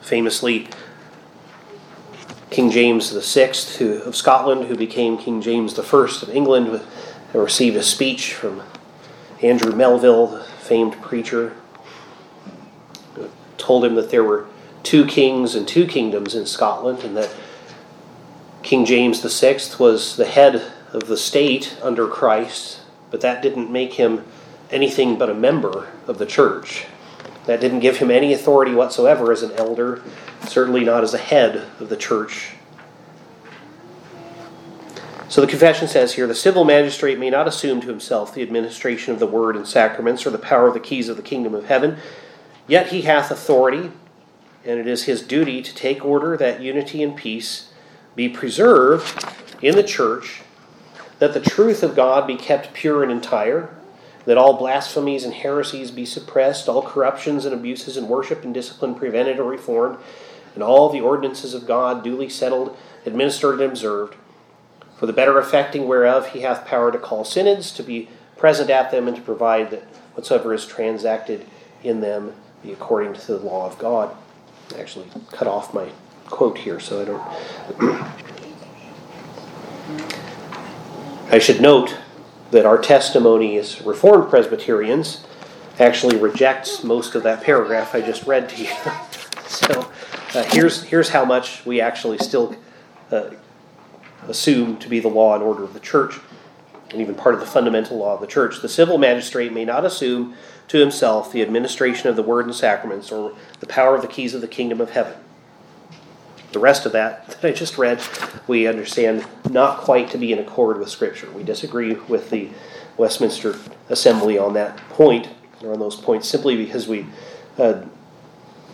Famously, 0.00 0.68
King 2.50 2.70
James 2.70 3.10
VI 3.10 3.52
who, 3.78 4.00
of 4.02 4.16
Scotland, 4.16 4.66
who 4.66 4.76
became 4.76 5.18
King 5.18 5.42
James 5.42 5.78
I 5.78 5.82
of 5.82 6.30
England, 6.30 6.80
received 7.34 7.76
a 7.76 7.82
speech 7.82 8.32
from 8.32 8.62
Andrew 9.42 9.72
Melville, 9.72 10.26
the 10.28 10.44
famed 10.44 11.00
preacher, 11.02 11.54
who 13.14 13.28
told 13.58 13.84
him 13.84 13.94
that 13.96 14.10
there 14.10 14.24
were 14.24 14.46
two 14.82 15.04
kings 15.04 15.54
and 15.54 15.68
two 15.68 15.86
kingdoms 15.86 16.34
in 16.34 16.46
Scotland, 16.46 17.00
and 17.00 17.16
that 17.16 17.34
King 18.62 18.86
James 18.86 19.20
VI 19.22 19.58
was 19.78 20.16
the 20.16 20.24
head 20.24 20.72
of 20.92 21.06
the 21.06 21.16
state 21.16 21.76
under 21.82 22.06
Christ, 22.06 22.80
but 23.10 23.20
that 23.20 23.42
didn't 23.42 23.70
make 23.70 23.94
him 23.94 24.24
anything 24.70 25.18
but 25.18 25.30
a 25.30 25.34
member 25.34 25.88
of 26.06 26.18
the 26.18 26.26
church. 26.26 26.86
That 27.48 27.62
didn't 27.62 27.80
give 27.80 27.96
him 27.96 28.10
any 28.10 28.34
authority 28.34 28.74
whatsoever 28.74 29.32
as 29.32 29.42
an 29.42 29.52
elder, 29.52 30.02
certainly 30.46 30.84
not 30.84 31.02
as 31.02 31.14
a 31.14 31.18
head 31.18 31.56
of 31.80 31.88
the 31.88 31.96
church. 31.96 32.50
So 35.30 35.40
the 35.40 35.46
confession 35.46 35.88
says 35.88 36.12
here 36.12 36.26
the 36.26 36.34
civil 36.34 36.66
magistrate 36.66 37.18
may 37.18 37.30
not 37.30 37.48
assume 37.48 37.80
to 37.80 37.88
himself 37.88 38.34
the 38.34 38.42
administration 38.42 39.14
of 39.14 39.18
the 39.18 39.26
word 39.26 39.56
and 39.56 39.66
sacraments 39.66 40.26
or 40.26 40.30
the 40.30 40.36
power 40.36 40.68
of 40.68 40.74
the 40.74 40.80
keys 40.80 41.08
of 41.08 41.16
the 41.16 41.22
kingdom 41.22 41.54
of 41.54 41.64
heaven, 41.64 41.96
yet 42.66 42.88
he 42.88 43.00
hath 43.00 43.30
authority, 43.30 43.92
and 44.66 44.78
it 44.78 44.86
is 44.86 45.04
his 45.04 45.22
duty 45.22 45.62
to 45.62 45.74
take 45.74 46.04
order 46.04 46.36
that 46.36 46.60
unity 46.60 47.02
and 47.02 47.16
peace 47.16 47.72
be 48.14 48.28
preserved 48.28 49.24
in 49.62 49.74
the 49.74 49.82
church, 49.82 50.42
that 51.18 51.32
the 51.32 51.40
truth 51.40 51.82
of 51.82 51.96
God 51.96 52.26
be 52.26 52.36
kept 52.36 52.74
pure 52.74 53.02
and 53.02 53.10
entire 53.10 53.74
that 54.28 54.36
all 54.36 54.58
blasphemies 54.58 55.24
and 55.24 55.32
heresies 55.32 55.90
be 55.90 56.04
suppressed, 56.04 56.68
all 56.68 56.82
corruptions 56.82 57.46
and 57.46 57.54
abuses 57.54 57.96
in 57.96 58.08
worship 58.08 58.44
and 58.44 58.52
discipline 58.52 58.94
prevented 58.94 59.38
or 59.38 59.44
reformed, 59.44 59.96
and 60.52 60.62
all 60.62 60.90
the 60.90 61.00
ordinances 61.00 61.54
of 61.54 61.66
God 61.66 62.04
duly 62.04 62.28
settled, 62.28 62.76
administered, 63.06 63.58
and 63.58 63.70
observed. 63.70 64.16
For 64.98 65.06
the 65.06 65.14
better 65.14 65.38
effecting 65.38 65.88
whereof 65.88 66.28
he 66.32 66.42
hath 66.42 66.66
power 66.66 66.92
to 66.92 66.98
call 66.98 67.24
synods, 67.24 67.72
to 67.72 67.82
be 67.82 68.10
present 68.36 68.68
at 68.68 68.90
them, 68.90 69.08
and 69.08 69.16
to 69.16 69.22
provide 69.22 69.70
that 69.70 69.84
whatsoever 70.12 70.52
is 70.52 70.66
transacted 70.66 71.46
in 71.82 72.02
them 72.02 72.34
be 72.62 72.70
according 72.70 73.14
to 73.14 73.26
the 73.28 73.38
law 73.38 73.66
of 73.66 73.78
God. 73.78 74.14
I 74.76 74.80
actually 74.80 75.06
cut 75.32 75.48
off 75.48 75.72
my 75.72 75.88
quote 76.26 76.58
here 76.58 76.78
so 76.80 77.00
I 77.00 77.04
don't. 77.06 77.22
I 81.32 81.38
should 81.38 81.62
note 81.62 81.96
that 82.50 82.64
our 82.64 82.78
testimony 82.78 83.58
as 83.58 83.82
Reformed 83.82 84.30
Presbyterians 84.30 85.24
actually 85.78 86.16
rejects 86.16 86.82
most 86.82 87.14
of 87.14 87.22
that 87.22 87.42
paragraph 87.42 87.94
I 87.94 88.00
just 88.00 88.26
read 88.26 88.48
to 88.50 88.62
you. 88.62 88.70
so 89.46 89.90
uh, 90.34 90.42
here's, 90.44 90.82
here's 90.84 91.10
how 91.10 91.24
much 91.24 91.64
we 91.64 91.80
actually 91.80 92.18
still 92.18 92.56
uh, 93.10 93.30
assume 94.26 94.78
to 94.78 94.88
be 94.88 95.00
the 95.00 95.08
law 95.08 95.34
and 95.34 95.42
order 95.42 95.62
of 95.62 95.74
the 95.74 95.80
church, 95.80 96.18
and 96.90 97.00
even 97.00 97.14
part 97.14 97.34
of 97.34 97.40
the 97.40 97.46
fundamental 97.46 97.98
law 97.98 98.14
of 98.14 98.20
the 98.20 98.26
church. 98.26 98.60
The 98.60 98.68
civil 98.68 98.98
magistrate 98.98 99.52
may 99.52 99.64
not 99.64 99.84
assume 99.84 100.34
to 100.68 100.78
himself 100.78 101.32
the 101.32 101.42
administration 101.42 102.08
of 102.08 102.16
the 102.16 102.22
word 102.22 102.46
and 102.46 102.54
sacraments 102.54 103.12
or 103.12 103.34
the 103.60 103.66
power 103.66 103.94
of 103.94 104.02
the 104.02 104.08
keys 104.08 104.34
of 104.34 104.40
the 104.40 104.48
kingdom 104.48 104.80
of 104.80 104.90
heaven 104.90 105.14
the 106.52 106.58
rest 106.58 106.86
of 106.86 106.92
that 106.92 107.26
that 107.40 107.44
I 107.44 107.52
just 107.52 107.78
read, 107.78 108.02
we 108.46 108.66
understand 108.66 109.26
not 109.50 109.78
quite 109.78 110.10
to 110.10 110.18
be 110.18 110.32
in 110.32 110.38
accord 110.38 110.78
with 110.78 110.88
Scripture. 110.88 111.30
We 111.30 111.42
disagree 111.42 111.94
with 111.94 112.30
the 112.30 112.50
Westminster 112.96 113.56
Assembly 113.88 114.38
on 114.38 114.54
that 114.54 114.76
point, 114.90 115.28
or 115.62 115.72
on 115.72 115.78
those 115.78 115.96
points, 115.96 116.28
simply 116.28 116.56
because 116.56 116.88
we 116.88 117.06
uh, 117.58 117.82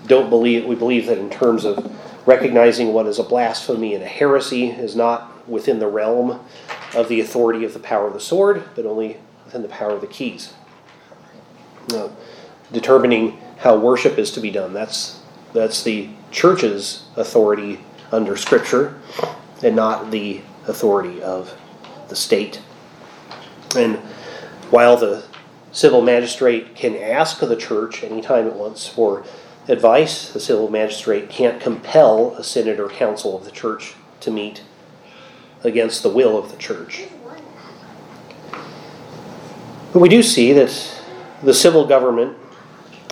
don't 0.07 0.31
believe, 0.31 0.65
we 0.65 0.75
believe 0.75 1.07
that 1.07 1.19
in 1.19 1.31
terms 1.31 1.65
of 1.65 1.95
recognizing 2.27 2.93
what 2.93 3.07
is 3.07 3.19
a 3.19 3.23
blasphemy 3.23 3.95
and 3.95 4.03
a 4.03 4.07
heresy 4.07 4.69
is 4.69 4.97
not 4.97 5.49
within 5.49 5.79
the 5.79 5.87
realm 5.87 6.41
of 6.95 7.09
the 7.09 7.21
authority 7.21 7.65
of 7.65 7.73
the 7.73 7.79
power 7.79 8.07
of 8.07 8.15
the 8.15 8.21
sword, 8.21 8.65
but 8.75 8.87
only 8.87 9.19
within 9.45 9.63
the 9.63 9.69
power 9.69 9.91
of 9.91 10.01
the 10.01 10.07
keys. 10.07 10.55
Now, 11.91 12.11
determining 12.73 13.39
how 13.59 13.77
worship 13.77 14.19
is 14.19 14.31
to 14.33 14.41
be 14.41 14.51
done, 14.51 14.73
that's, 14.73 15.21
that's 15.55 15.83
the 15.85 16.11
church's 16.31 17.05
authority 17.17 17.81
under 18.13 18.37
Scripture 18.37 19.01
and 19.63 19.75
not 19.75 20.11
the 20.11 20.43
authority 20.67 21.23
of 21.23 21.57
the 22.09 22.17
state. 22.17 22.61
And 23.77 23.97
while 24.71 24.97
the 24.97 25.25
civil 25.73 26.03
magistrate 26.03 26.75
can 26.75 26.97
ask 26.97 27.41
the 27.41 27.57
church 27.57 28.03
anytime 28.03 28.47
it 28.47 28.55
wants 28.55 28.87
for 28.87 29.25
advice, 29.69 30.31
the 30.31 30.41
civil 30.41 30.69
magistrate 30.71 31.31
can't 31.31 31.61
compel 31.61 32.35
a 32.35 32.45
synod 32.45 32.79
or 32.79 32.89
council 32.89 33.37
of 33.37 33.45
the 33.45 33.51
church 33.51 33.95
to 34.21 34.31
meet 34.31 34.63
against 35.63 36.03
the 36.03 36.11
will 36.11 36.37
of 36.37 36.51
the 36.51 36.57
church. 36.57 37.05
But 39.93 40.01
we 40.01 40.09
do 40.09 40.23
see 40.23 40.53
that 40.53 41.03
the 41.43 41.55
civil 41.55 41.87
government 41.87 42.37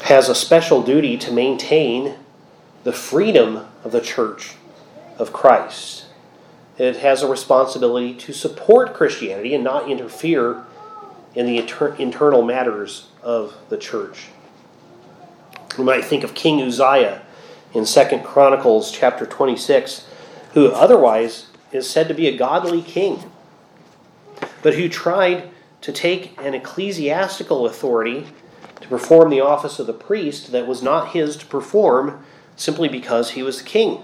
has 0.05 0.29
a 0.29 0.35
special 0.35 0.83
duty 0.83 1.17
to 1.17 1.31
maintain 1.31 2.17
the 2.85 2.93
freedom 2.93 3.67
of 3.85 3.93
the 3.93 4.01
church 4.01 4.55
of 5.19 5.33
Christ. 5.33 6.07
It 6.79 6.97
has 6.97 7.23
a 7.23 7.29
responsibility 7.29 8.15
to 8.15 8.33
support 8.33 8.95
Christianity 8.95 9.55
and 9.55 9.63
not 9.63 9.91
interfere 9.91 10.65
in 11.35 11.47
the 11.47 11.59
inter- 11.59 11.95
internal 11.95 12.43
matters 12.43 13.09
of 13.23 13.57
the 13.69 13.77
church. 13.77 14.29
We 15.79 15.85
might 15.85 16.05
think 16.05 16.25
of 16.25 16.35
King 16.35 16.61
Uzziah 16.61 17.23
in 17.73 17.85
2 17.85 18.19
Chronicles 18.25 18.91
chapter 18.91 19.25
26, 19.25 20.07
who 20.55 20.71
otherwise 20.71 21.47
is 21.71 21.89
said 21.89 22.09
to 22.09 22.15
be 22.15 22.27
a 22.27 22.37
godly 22.37 22.83
king, 22.83 23.31
but 24.63 24.75
who 24.75 24.89
tried 24.89 25.51
to 25.81 25.93
take 25.93 26.39
an 26.41 26.55
ecclesiastical 26.55 27.67
authority 27.67 28.27
to 28.81 28.89
perform 28.89 29.31
the 29.31 29.41
office 29.41 29.79
of 29.79 29.87
the 29.87 29.93
priest 29.93 30.53
that 30.53 30.67
was 30.67 30.83
not 30.83 31.13
his 31.13 31.37
to 31.37 31.47
perform 31.47 32.25
simply 32.63 32.89
because 32.89 33.33
he 33.33 33.43
was 33.43 33.59
the 33.59 33.65
king. 33.65 34.03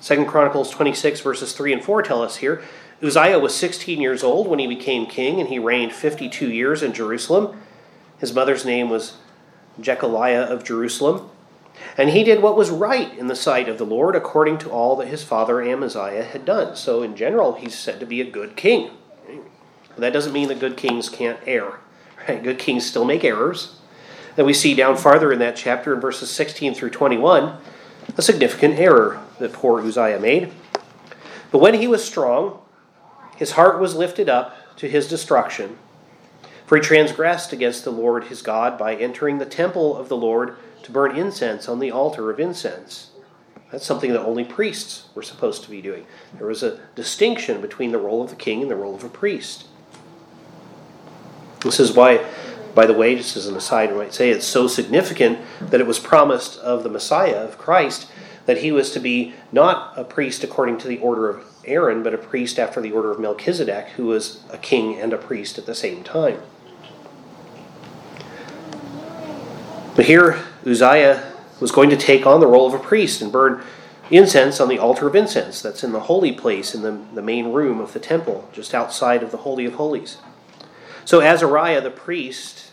Second 0.00 0.26
Chronicles 0.26 0.70
26, 0.70 1.20
verses 1.20 1.52
3 1.52 1.74
and 1.74 1.84
4 1.84 2.02
tell 2.02 2.22
us 2.22 2.36
here 2.36 2.62
Uzziah 3.02 3.38
was 3.38 3.54
16 3.54 4.00
years 4.00 4.22
old 4.22 4.46
when 4.46 4.58
he 4.58 4.66
became 4.66 5.06
king, 5.06 5.40
and 5.40 5.48
he 5.48 5.58
reigned 5.58 5.92
52 5.92 6.50
years 6.50 6.82
in 6.82 6.92
Jerusalem. 6.92 7.60
His 8.18 8.34
mother's 8.34 8.64
name 8.64 8.90
was 8.90 9.14
Jecholiah 9.80 10.46
of 10.46 10.64
Jerusalem. 10.64 11.30
And 11.96 12.10
he 12.10 12.24
did 12.24 12.42
what 12.42 12.58
was 12.58 12.68
right 12.68 13.16
in 13.16 13.28
the 13.28 13.36
sight 13.36 13.68
of 13.68 13.78
the 13.78 13.86
Lord 13.86 14.14
according 14.14 14.58
to 14.58 14.70
all 14.70 14.96
that 14.96 15.08
his 15.08 15.24
father 15.24 15.62
Amaziah 15.62 16.24
had 16.24 16.44
done. 16.44 16.76
So, 16.76 17.02
in 17.02 17.16
general, 17.16 17.54
he's 17.54 17.74
said 17.74 18.00
to 18.00 18.06
be 18.06 18.20
a 18.20 18.30
good 18.30 18.54
king. 18.54 18.90
But 19.88 20.00
that 20.00 20.12
doesn't 20.12 20.34
mean 20.34 20.48
that 20.48 20.60
good 20.60 20.76
kings 20.76 21.08
can't 21.08 21.38
err. 21.46 21.80
Right? 22.28 22.42
Good 22.42 22.58
kings 22.58 22.84
still 22.84 23.06
make 23.06 23.24
errors. 23.24 23.79
That 24.36 24.44
we 24.44 24.54
see 24.54 24.74
down 24.74 24.96
farther 24.96 25.32
in 25.32 25.38
that 25.40 25.56
chapter 25.56 25.94
in 25.94 26.00
verses 26.00 26.30
16 26.30 26.74
through 26.74 26.90
21 26.90 27.56
a 28.16 28.22
significant 28.22 28.78
error 28.78 29.22
that 29.38 29.52
poor 29.52 29.80
Uzziah 29.80 30.18
made. 30.18 30.52
But 31.50 31.58
when 31.58 31.74
he 31.74 31.86
was 31.86 32.04
strong, 32.04 32.60
his 33.36 33.52
heart 33.52 33.80
was 33.80 33.94
lifted 33.94 34.28
up 34.28 34.56
to 34.76 34.88
his 34.88 35.08
destruction. 35.08 35.78
For 36.66 36.76
he 36.76 36.82
transgressed 36.82 37.52
against 37.52 37.84
the 37.84 37.90
Lord 37.90 38.24
his 38.24 38.42
God 38.42 38.78
by 38.78 38.94
entering 38.94 39.38
the 39.38 39.46
temple 39.46 39.96
of 39.96 40.08
the 40.08 40.16
Lord 40.16 40.56
to 40.84 40.92
burn 40.92 41.16
incense 41.16 41.68
on 41.68 41.80
the 41.80 41.90
altar 41.90 42.30
of 42.30 42.38
incense. 42.38 43.10
That's 43.70 43.86
something 43.86 44.12
that 44.12 44.20
only 44.20 44.44
priests 44.44 45.08
were 45.14 45.22
supposed 45.22 45.62
to 45.64 45.70
be 45.70 45.80
doing. 45.80 46.06
There 46.38 46.46
was 46.46 46.62
a 46.62 46.80
distinction 46.94 47.60
between 47.60 47.92
the 47.92 47.98
role 47.98 48.22
of 48.22 48.30
the 48.30 48.36
king 48.36 48.62
and 48.62 48.70
the 48.70 48.76
role 48.76 48.94
of 48.94 49.04
a 49.04 49.08
priest. 49.08 49.66
This 51.62 51.78
is 51.78 51.92
why, 51.92 52.24
by 52.74 52.86
the 52.86 52.92
way, 52.92 53.14
just 53.16 53.36
as 53.36 53.46
an 53.46 53.56
aside, 53.56 53.90
I 53.90 53.94
might 53.94 54.14
say 54.14 54.30
it's 54.30 54.46
so 54.46 54.66
significant 54.66 55.38
that 55.60 55.80
it 55.80 55.86
was 55.86 55.98
promised 55.98 56.58
of 56.60 56.82
the 56.82 56.88
Messiah, 56.88 57.36
of 57.36 57.58
Christ, 57.58 58.10
that 58.46 58.58
he 58.58 58.72
was 58.72 58.90
to 58.92 59.00
be 59.00 59.34
not 59.52 59.92
a 59.96 60.04
priest 60.04 60.44
according 60.44 60.78
to 60.78 60.88
the 60.88 60.98
order 60.98 61.28
of 61.28 61.44
Aaron, 61.64 62.02
but 62.02 62.14
a 62.14 62.18
priest 62.18 62.58
after 62.58 62.80
the 62.80 62.92
order 62.92 63.10
of 63.10 63.20
Melchizedek, 63.20 63.88
who 63.90 64.06
was 64.06 64.42
a 64.50 64.58
king 64.58 64.98
and 64.98 65.12
a 65.12 65.18
priest 65.18 65.58
at 65.58 65.66
the 65.66 65.74
same 65.74 66.02
time. 66.02 66.40
But 69.96 70.06
here, 70.06 70.42
Uzziah 70.66 71.32
was 71.60 71.70
going 71.70 71.90
to 71.90 71.96
take 71.96 72.26
on 72.26 72.40
the 72.40 72.46
role 72.46 72.66
of 72.66 72.74
a 72.74 72.82
priest 72.82 73.20
and 73.20 73.30
burn 73.30 73.62
incense 74.10 74.60
on 74.60 74.68
the 74.68 74.78
altar 74.78 75.06
of 75.06 75.14
incense 75.14 75.60
that's 75.62 75.84
in 75.84 75.92
the 75.92 76.00
holy 76.00 76.32
place 76.32 76.74
in 76.74 76.82
the, 76.82 76.98
the 77.14 77.22
main 77.22 77.52
room 77.52 77.80
of 77.80 77.92
the 77.92 78.00
temple, 78.00 78.48
just 78.52 78.74
outside 78.74 79.22
of 79.22 79.30
the 79.30 79.38
Holy 79.38 79.64
of 79.66 79.74
Holies. 79.74 80.18
So 81.04 81.20
Azariah 81.20 81.80
the 81.80 81.90
priest 81.90 82.70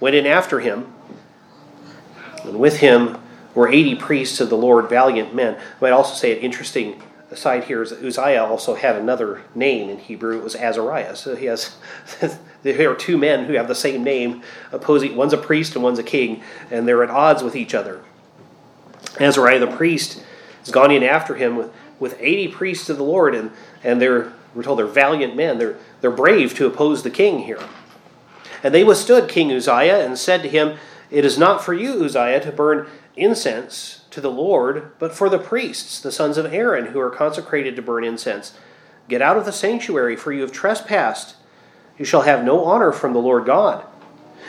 went 0.00 0.16
in 0.16 0.26
after 0.26 0.60
him, 0.60 0.92
and 2.44 2.58
with 2.58 2.78
him 2.78 3.18
were 3.54 3.68
80 3.68 3.94
priests 3.96 4.40
of 4.40 4.50
the 4.50 4.56
Lord, 4.56 4.88
valiant 4.88 5.34
men. 5.34 5.54
I 5.56 5.60
might 5.80 5.92
also 5.92 6.14
say 6.14 6.36
an 6.36 6.38
interesting 6.38 7.00
aside 7.30 7.64
here 7.64 7.82
is 7.82 7.90
that 7.90 8.04
Uzziah 8.04 8.44
also 8.44 8.74
had 8.74 8.96
another 8.96 9.42
name 9.54 9.90
in 9.90 9.98
Hebrew. 9.98 10.38
It 10.38 10.44
was 10.44 10.54
Azariah. 10.54 11.16
So 11.16 11.34
he 11.34 11.46
has 11.46 11.76
there 12.62 12.90
are 12.90 12.94
two 12.94 13.18
men 13.18 13.44
who 13.44 13.54
have 13.54 13.68
the 13.68 13.74
same 13.74 14.04
name, 14.04 14.42
opposing 14.72 15.16
one's 15.16 15.32
a 15.32 15.38
priest 15.38 15.74
and 15.74 15.82
one's 15.82 15.98
a 15.98 16.04
king, 16.04 16.42
and 16.70 16.86
they're 16.86 17.02
at 17.02 17.10
odds 17.10 17.42
with 17.42 17.56
each 17.56 17.74
other. 17.74 18.00
Azariah 19.20 19.58
the 19.58 19.66
priest 19.66 20.22
has 20.60 20.70
gone 20.70 20.90
in 20.90 21.02
after 21.02 21.34
him 21.34 21.56
with, 21.56 21.72
with 21.98 22.16
80 22.18 22.48
priests 22.48 22.88
of 22.88 22.96
the 22.96 23.04
Lord, 23.04 23.34
and, 23.34 23.50
and 23.82 24.00
they're 24.00 24.32
we're 24.54 24.62
told 24.62 24.78
they're 24.78 24.86
valiant 24.86 25.34
men. 25.34 25.58
They're 25.58 25.76
they're 26.04 26.10
brave 26.10 26.52
to 26.52 26.66
oppose 26.66 27.02
the 27.02 27.08
king 27.08 27.44
here. 27.44 27.62
And 28.62 28.74
they 28.74 28.84
withstood 28.84 29.26
King 29.26 29.50
Uzziah 29.50 30.04
and 30.04 30.18
said 30.18 30.42
to 30.42 30.50
him, 30.50 30.76
It 31.10 31.24
is 31.24 31.38
not 31.38 31.64
for 31.64 31.72
you, 31.72 32.04
Uzziah, 32.04 32.40
to 32.40 32.52
burn 32.52 32.88
incense 33.16 34.04
to 34.10 34.20
the 34.20 34.30
Lord, 34.30 34.92
but 34.98 35.14
for 35.14 35.30
the 35.30 35.38
priests, 35.38 35.98
the 35.98 36.12
sons 36.12 36.36
of 36.36 36.52
Aaron, 36.52 36.88
who 36.88 37.00
are 37.00 37.08
consecrated 37.08 37.74
to 37.76 37.80
burn 37.80 38.04
incense. 38.04 38.52
Get 39.08 39.22
out 39.22 39.38
of 39.38 39.46
the 39.46 39.50
sanctuary, 39.50 40.14
for 40.14 40.30
you 40.30 40.42
have 40.42 40.52
trespassed. 40.52 41.36
You 41.96 42.04
shall 42.04 42.20
have 42.20 42.44
no 42.44 42.66
honor 42.66 42.92
from 42.92 43.14
the 43.14 43.18
Lord 43.18 43.46
God. 43.46 43.86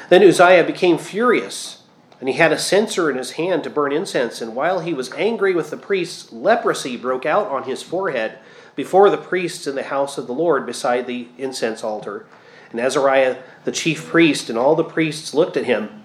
Then 0.09 0.27
Uzziah 0.27 0.65
became 0.65 0.97
furious, 0.97 1.83
and 2.19 2.27
he 2.27 2.35
had 2.35 2.51
a 2.51 2.59
censer 2.59 3.09
in 3.09 3.15
his 3.15 3.31
hand 3.31 3.63
to 3.63 3.69
burn 3.69 3.93
incense. 3.93 4.41
And 4.41 4.57
while 4.57 4.81
he 4.81 4.93
was 4.93 5.13
angry 5.13 5.55
with 5.55 5.69
the 5.69 5.77
priests, 5.77 6.33
leprosy 6.33 6.97
broke 6.97 7.25
out 7.25 7.47
on 7.47 7.63
his 7.63 7.81
forehead 7.81 8.39
before 8.75 9.09
the 9.09 9.17
priests 9.17 9.67
in 9.67 9.75
the 9.75 9.83
house 9.83 10.17
of 10.17 10.27
the 10.27 10.33
Lord 10.33 10.65
beside 10.65 11.07
the 11.07 11.27
incense 11.37 11.83
altar. 11.83 12.25
And 12.71 12.79
Azariah, 12.79 13.37
the 13.63 13.71
chief 13.71 14.05
priest, 14.05 14.49
and 14.49 14.57
all 14.57 14.75
the 14.75 14.83
priests 14.83 15.33
looked 15.33 15.55
at 15.55 15.65
him. 15.65 16.03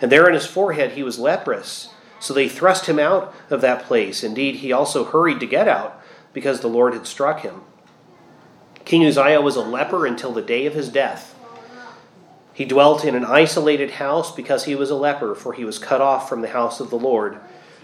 And 0.00 0.12
there 0.12 0.26
on 0.26 0.34
his 0.34 0.46
forehead 0.46 0.92
he 0.92 1.02
was 1.02 1.18
leprous. 1.18 1.88
So 2.20 2.32
they 2.32 2.48
thrust 2.48 2.86
him 2.86 2.98
out 2.98 3.34
of 3.50 3.60
that 3.60 3.84
place. 3.84 4.22
Indeed, 4.22 4.56
he 4.56 4.72
also 4.72 5.04
hurried 5.04 5.40
to 5.40 5.46
get 5.46 5.68
out, 5.68 6.00
because 6.32 6.60
the 6.60 6.68
Lord 6.68 6.94
had 6.94 7.06
struck 7.06 7.40
him. 7.40 7.62
King 8.84 9.06
Uzziah 9.06 9.40
was 9.40 9.56
a 9.56 9.60
leper 9.60 10.06
until 10.06 10.32
the 10.32 10.42
day 10.42 10.66
of 10.66 10.74
his 10.74 10.88
death. 10.88 11.34
He 12.52 12.64
dwelt 12.64 13.04
in 13.04 13.16
an 13.16 13.24
isolated 13.24 13.92
house 13.92 14.32
because 14.34 14.64
he 14.64 14.74
was 14.74 14.90
a 14.90 14.94
leper, 14.94 15.34
for 15.34 15.52
he 15.52 15.64
was 15.64 15.78
cut 15.78 16.00
off 16.00 16.28
from 16.28 16.40
the 16.40 16.48
house 16.48 16.78
of 16.80 16.90
the 16.90 16.98
Lord. 16.98 17.38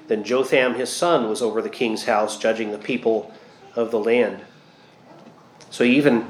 Then 0.07 0.23
Jotham 0.23 0.75
his 0.75 0.91
son 0.91 1.29
was 1.29 1.43
over 1.43 1.61
the 1.61 1.69
king's 1.69 2.05
house, 2.05 2.39
judging 2.39 2.71
the 2.71 2.79
people 2.79 3.33
of 3.75 3.91
the 3.91 3.99
land. 3.99 4.43
So 5.71 5.85
he 5.85 5.97
even 5.97 6.27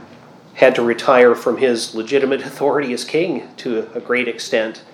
had 0.55 0.74
to 0.74 0.83
retire 0.83 1.35
from 1.35 1.59
his 1.59 1.94
legitimate 1.94 2.42
authority 2.42 2.92
as 2.92 3.05
king 3.05 3.48
to 3.57 3.90
a 3.94 4.00
great 4.00 4.29
extent 4.29 4.85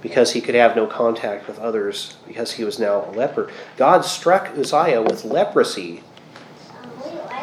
because 0.00 0.32
he 0.32 0.40
could 0.40 0.54
have 0.54 0.76
no 0.76 0.86
contact 0.86 1.48
with 1.48 1.58
others 1.58 2.16
because 2.26 2.52
he 2.52 2.64
was 2.64 2.78
now 2.78 3.04
a 3.04 3.10
leper. 3.10 3.50
God 3.76 4.04
struck 4.04 4.56
Uzziah 4.56 5.02
with 5.02 5.24
leprosy 5.24 6.02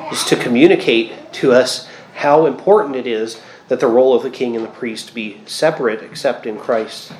just 0.09 0.27
to 0.29 0.35
communicate 0.35 1.33
to 1.33 1.51
us 1.51 1.87
how 2.15 2.45
important 2.45 2.95
it 2.95 3.07
is 3.07 3.41
that 3.67 3.79
the 3.79 3.87
role 3.87 4.15
of 4.15 4.23
the 4.23 4.29
king 4.29 4.55
and 4.55 4.63
the 4.63 4.69
priest 4.69 5.13
be 5.13 5.41
separate 5.45 6.01
except 6.03 6.45
in 6.45 6.57
Christ. 6.57 7.11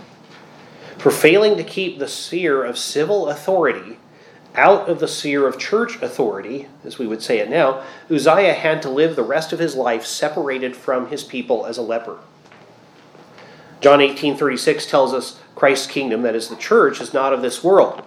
For 0.97 1.11
failing 1.11 1.57
to 1.57 1.63
keep 1.63 1.99
the 1.99 2.07
sphere 2.07 2.63
of 2.63 2.77
civil 2.77 3.27
authority 3.27 3.97
out 4.55 4.89
of 4.89 4.99
the 4.99 5.07
sphere 5.07 5.47
of 5.47 5.57
church 5.57 6.01
authority, 6.01 6.67
as 6.83 6.97
we 6.97 7.07
would 7.07 7.21
say 7.21 7.39
it 7.39 7.49
now, 7.49 7.83
Uzziah 8.09 8.53
had 8.53 8.81
to 8.81 8.89
live 8.89 9.15
the 9.15 9.23
rest 9.23 9.53
of 9.53 9.59
his 9.59 9.75
life 9.75 10.05
separated 10.05 10.75
from 10.75 11.07
his 11.07 11.23
people 11.23 11.65
as 11.65 11.77
a 11.77 11.81
leper. 11.81 12.17
John 13.81 13.99
18:36 13.99 14.85
tells 14.85 15.13
us 15.13 15.39
Christ's 15.55 15.87
kingdom, 15.87 16.23
that 16.23 16.35
is 16.35 16.47
the 16.47 16.55
church, 16.55 16.99
is 16.99 17.13
not 17.13 17.33
of 17.33 17.41
this 17.41 17.63
world. 17.63 18.01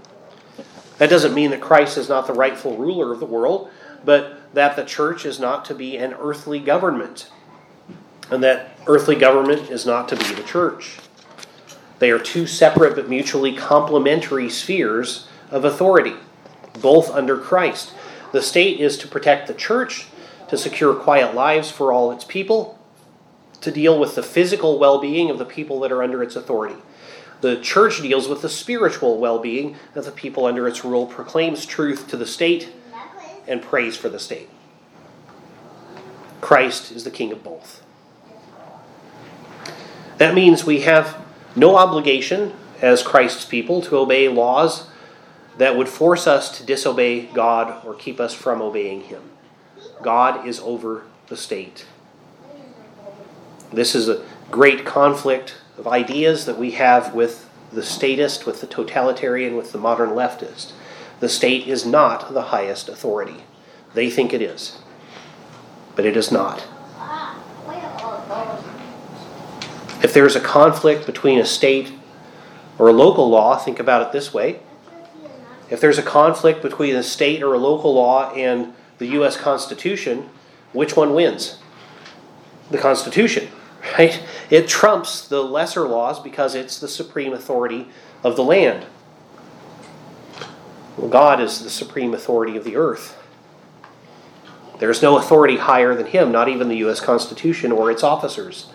That 0.99 1.11
doesn't 1.11 1.35
mean 1.35 1.51
that 1.51 1.61
Christ 1.61 1.97
is 1.97 2.09
not 2.09 2.27
the 2.27 2.33
rightful 2.33 2.77
ruler 2.77 3.13
of 3.13 3.21
the 3.21 3.27
world, 3.27 3.71
but 4.05 4.41
that 4.55 4.77
the 4.77 4.85
church 4.85 5.25
is 5.25 5.39
not 5.39 5.65
to 5.67 5.75
be 5.75 5.97
an 5.97 6.15
earthly 6.21 6.59
government, 6.59 7.29
and 8.31 8.43
that 8.43 8.77
earthly 8.87 9.15
government 9.15 9.71
is 9.71 9.87
not 9.87 10.09
to 10.09 10.17
be 10.17 10.35
the 10.35 10.43
church. 10.43 10.99
They 11.99 12.11
are 12.11 12.19
two 12.19 12.47
separate 12.47 12.97
but 12.97 13.09
mutually 13.09 13.53
complementary 13.53 14.49
spheres 14.51 15.29
of 15.51 15.65
authority, 15.65 16.15
both 16.81 17.11
under 17.11 17.37
Christ. 17.37 17.93
The 18.33 18.43
state 18.43 18.81
is 18.81 18.97
to 18.99 19.09
protect 19.09 19.47
the 19.47 19.55
church, 19.55 20.07
to 20.49 20.59
secure 20.59 20.95
quiet 20.95 21.35
lives 21.35 21.71
for 21.71 21.93
all 21.93 22.13
its 22.13 22.25
people, 22.25 22.79
to 23.61 23.71
deal 23.71 23.99
with 23.99 24.15
the 24.15 24.23
physical 24.23 24.79
well 24.79 25.01
being 25.01 25.31
of 25.31 25.39
the 25.39 25.45
people 25.45 25.81
that 25.81 25.93
are 25.93 26.03
under 26.03 26.23
its 26.23 26.37
authority. 26.37 26.77
The 27.41 27.61
church 27.61 28.03
deals 28.03 28.29
with 28.29 28.43
the 28.43 28.49
spiritual 28.49 29.19
well 29.19 29.39
being 29.39 29.77
of 29.95 30.05
the 30.05 30.11
people 30.11 30.45
under 30.45 30.67
its 30.67 30.85
rule, 30.85 31.07
proclaims 31.07 31.65
truth 31.65 32.09
to 32.09 32.17
the 32.17 32.27
state, 32.27 32.73
and 33.47 33.63
prays 33.63 33.97
for 33.97 34.09
the 34.09 34.19
state. 34.19 34.49
Christ 36.41 36.93
is 36.93 37.05
the 37.05 37.11
king 37.11 37.33
of 37.33 37.43
both. 37.43 37.83
That 40.19 40.35
means 40.35 40.65
we 40.65 40.81
have 40.81 41.25
no 41.55 41.77
obligation 41.77 42.55
as 42.81 43.03
Christ's 43.03 43.45
people 43.45 43.81
to 43.83 43.97
obey 43.97 44.29
laws 44.29 44.89
that 45.59 45.77
would 45.77 45.89
force 45.89 46.27
us 46.27 46.57
to 46.57 46.65
disobey 46.65 47.23
God 47.27 47.85
or 47.85 47.95
keep 47.95 48.21
us 48.21 48.33
from 48.33 48.63
obeying 48.63 49.03
Him. 49.03 49.23
God 50.03 50.47
is 50.47 50.61
over 50.61 51.03
the 51.27 51.37
state. 51.37 51.85
This 53.73 53.95
is 53.95 54.09
a 54.09 54.25
great 54.51 54.87
conflict 54.87 55.57
of 55.77 55.87
ideas 55.87 56.47
that 56.47 56.59
we 56.59 56.73
have 56.73 57.13
with 57.13 57.49
the 57.73 57.83
statist, 57.83 58.47
with 58.47 58.61
the 58.61 58.67
totalitarian, 58.67 59.57
with 59.57 59.73
the 59.73 59.79
modern 59.79 60.11
leftist. 60.11 60.73
The 61.21 61.29
state 61.29 61.67
is 61.67 61.85
not 61.85 62.33
the 62.33 62.43
highest 62.43 62.89
authority. 62.89 63.45
They 63.95 64.09
think 64.09 64.33
it 64.33 64.41
is, 64.41 64.79
but 65.97 66.07
it 66.07 66.17
is 66.17 66.31
not. 66.31 66.67
If 70.01 70.15
there's 70.15 70.37
a 70.37 70.41
conflict 70.41 71.05
between 71.07 71.41
a 71.41 71.45
state 71.45 71.93
or 72.79 72.89
a 72.89 72.93
local 72.93 73.29
law, 73.29 73.57
think 73.57 73.81
about 73.81 74.07
it 74.07 74.13
this 74.13 74.33
way. 74.33 74.61
If 75.71 75.81
there's 75.81 75.99
a 75.99 76.03
conflict 76.03 76.63
between 76.63 76.97
a 76.97 77.03
state 77.03 77.43
or 77.43 77.55
a 77.55 77.59
local 77.59 77.95
law 77.95 78.33
and 78.33 78.75
the 78.99 79.07
U.S. 79.09 79.37
Constitution, 79.37 80.31
which 80.73 80.97
one 80.97 81.15
wins? 81.15 81.59
The 82.71 82.79
Constitution 82.79 83.49
right? 83.99 84.23
It 84.51 84.69
trumps 84.69 85.27
the 85.27 85.43
lesser 85.43 85.87
laws 85.87 86.21
because 86.21 86.55
it's 86.55 86.79
the 86.79 86.89
supreme 86.89 87.33
authority 87.33 87.89
of 88.25 88.37
the 88.37 88.45
land. 88.45 88.87
Well, 90.97 91.09
God 91.09 91.41
is 91.41 91.63
the 91.63 91.71
supreme 91.71 92.13
authority 92.13 92.57
of 92.57 92.65
the 92.65 92.77
earth. 92.77 93.17
There's 94.79 95.03
no 95.03 95.19
authority 95.19 95.57
higher 95.57 95.95
than 95.95 96.07
him, 96.07 96.31
not 96.33 96.49
even 96.49 96.69
the 96.69 96.79
U.S. 96.79 97.01
Constitution 97.01 97.73
or 97.73 97.91
its 97.91 98.03
officers. 98.03 98.69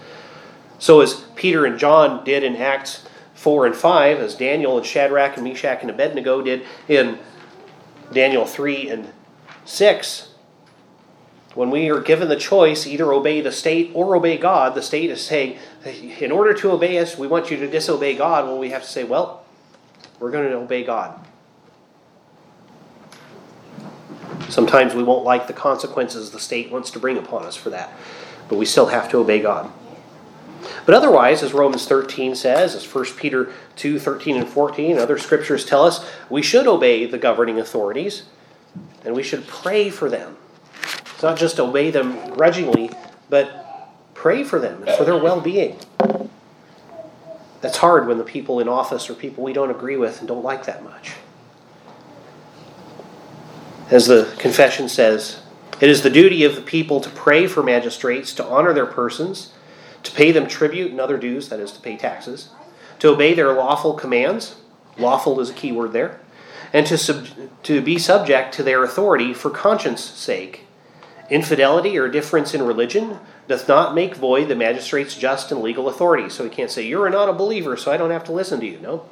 So, 0.79 0.99
as 1.01 1.13
Peter 1.35 1.65
and 1.65 1.79
John 1.79 2.25
did 2.25 2.43
in 2.43 2.55
Acts 2.57 3.05
4 3.43 3.65
and 3.65 3.75
5, 3.75 4.19
as 4.19 4.35
Daniel 4.35 4.77
and 4.77 4.85
Shadrach 4.85 5.35
and 5.35 5.43
Meshach 5.43 5.81
and 5.81 5.89
Abednego 5.89 6.41
did 6.41 6.63
in 6.87 7.19
Daniel 8.13 8.45
3 8.45 8.89
and 8.89 9.11
6, 9.65 10.29
when 11.53 11.69
we 11.69 11.89
are 11.89 11.99
given 11.99 12.29
the 12.29 12.37
choice, 12.37 12.87
either 12.87 13.11
obey 13.11 13.41
the 13.41 13.51
state 13.51 13.91
or 13.93 14.15
obey 14.15 14.37
God, 14.37 14.75
the 14.75 14.81
state 14.81 15.09
is 15.09 15.21
saying, 15.21 15.57
in 16.19 16.31
order 16.31 16.53
to 16.53 16.71
obey 16.71 16.97
us, 16.99 17.17
we 17.17 17.27
want 17.27 17.51
you 17.51 17.57
to 17.57 17.67
disobey 17.67 18.15
God. 18.15 18.45
Well, 18.45 18.57
we 18.57 18.69
have 18.69 18.83
to 18.83 18.87
say, 18.87 19.03
well, 19.03 19.43
we're 20.19 20.31
going 20.31 20.49
to 20.49 20.55
obey 20.55 20.85
God. 20.85 21.19
Sometimes 24.47 24.95
we 24.95 25.03
won't 25.03 25.25
like 25.25 25.47
the 25.47 25.53
consequences 25.53 26.31
the 26.31 26.39
state 26.39 26.71
wants 26.71 26.91
to 26.91 26.99
bring 26.99 27.17
upon 27.17 27.43
us 27.43 27.57
for 27.57 27.71
that, 27.71 27.91
but 28.47 28.55
we 28.57 28.65
still 28.65 28.85
have 28.85 29.09
to 29.11 29.17
obey 29.17 29.41
God. 29.41 29.69
But 30.85 30.95
otherwise, 30.95 31.43
as 31.43 31.53
Romans 31.53 31.87
13 31.87 32.35
says, 32.35 32.75
as 32.75 32.85
1 32.85 33.05
Peter 33.17 33.51
2 33.75 33.99
13 33.99 34.37
and 34.37 34.47
14, 34.47 34.97
other 34.97 35.17
scriptures 35.17 35.65
tell 35.65 35.83
us, 35.83 36.09
we 36.29 36.41
should 36.41 36.67
obey 36.67 37.05
the 37.05 37.17
governing 37.17 37.59
authorities 37.59 38.23
and 39.05 39.15
we 39.15 39.23
should 39.23 39.47
pray 39.47 39.89
for 39.89 40.09
them. 40.09 40.37
It's 41.13 41.23
not 41.23 41.37
just 41.37 41.59
obey 41.59 41.91
them 41.91 42.31
grudgingly, 42.31 42.91
but 43.29 43.89
pray 44.13 44.43
for 44.43 44.59
them 44.59 44.85
for 44.97 45.03
their 45.03 45.17
well 45.17 45.41
being. 45.41 45.77
That's 47.61 47.77
hard 47.77 48.07
when 48.07 48.17
the 48.17 48.25
people 48.25 48.59
in 48.59 48.67
office 48.67 49.09
are 49.09 49.13
people 49.13 49.43
we 49.43 49.53
don't 49.53 49.71
agree 49.71 49.95
with 49.95 50.19
and 50.19 50.27
don't 50.27 50.43
like 50.43 50.65
that 50.65 50.83
much. 50.83 51.13
As 53.89 54.07
the 54.07 54.33
confession 54.37 54.89
says, 54.89 55.41
it 55.79 55.89
is 55.89 56.01
the 56.01 56.09
duty 56.09 56.43
of 56.43 56.55
the 56.55 56.61
people 56.61 56.99
to 57.01 57.09
pray 57.09 57.47
for 57.47 57.63
magistrates, 57.63 58.33
to 58.33 58.45
honor 58.45 58.73
their 58.73 58.85
persons, 58.85 59.53
to 60.03 60.11
pay 60.11 60.31
them 60.31 60.47
tribute 60.47 60.91
and 60.91 60.99
other 60.99 61.17
dues, 61.17 61.49
that 61.49 61.59
is, 61.59 61.71
to 61.71 61.79
pay 61.79 61.97
taxes, 61.97 62.49
to 62.99 63.09
obey 63.09 63.33
their 63.33 63.53
lawful 63.53 63.93
commands, 63.93 64.55
lawful 64.97 65.39
is 65.39 65.49
a 65.49 65.53
key 65.53 65.71
word 65.71 65.93
there, 65.93 66.19
and 66.71 66.85
to, 66.87 66.97
sub- 66.97 67.27
to 67.63 67.81
be 67.81 67.97
subject 67.97 68.53
to 68.55 68.63
their 68.63 68.83
authority 68.83 69.33
for 69.33 69.49
conscience 69.49 70.01
sake. 70.01 70.65
Infidelity 71.29 71.97
or 71.97 72.09
difference 72.09 72.53
in 72.53 72.61
religion 72.61 73.19
doth 73.47 73.67
not 73.67 73.95
make 73.95 74.15
void 74.15 74.47
the 74.47 74.55
magistrate's 74.55 75.15
just 75.15 75.51
and 75.51 75.61
legal 75.61 75.87
authority. 75.87 76.29
So 76.29 76.43
he 76.43 76.49
can't 76.49 76.69
say, 76.69 76.85
You're 76.85 77.09
not 77.09 77.29
a 77.29 77.33
believer, 77.33 77.77
so 77.77 77.91
I 77.91 77.97
don't 77.97 78.11
have 78.11 78.25
to 78.25 78.31
listen 78.31 78.59
to 78.59 78.65
you. 78.65 78.79
No, 78.79 79.09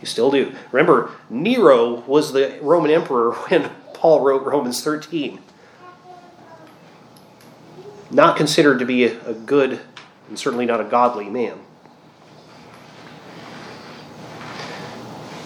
you 0.00 0.06
still 0.06 0.30
do. 0.30 0.54
Remember, 0.70 1.10
Nero 1.28 2.00
was 2.00 2.32
the 2.32 2.58
Roman 2.62 2.90
emperor 2.90 3.32
when 3.48 3.70
Paul 3.94 4.20
wrote 4.20 4.44
Romans 4.44 4.82
13. 4.82 5.40
Not 8.10 8.36
considered 8.36 8.78
to 8.78 8.84
be 8.84 9.04
a, 9.04 9.26
a 9.26 9.34
good 9.34 9.80
and 10.32 10.38
certainly 10.38 10.64
not 10.64 10.80
a 10.80 10.84
godly 10.84 11.28
man. 11.28 11.58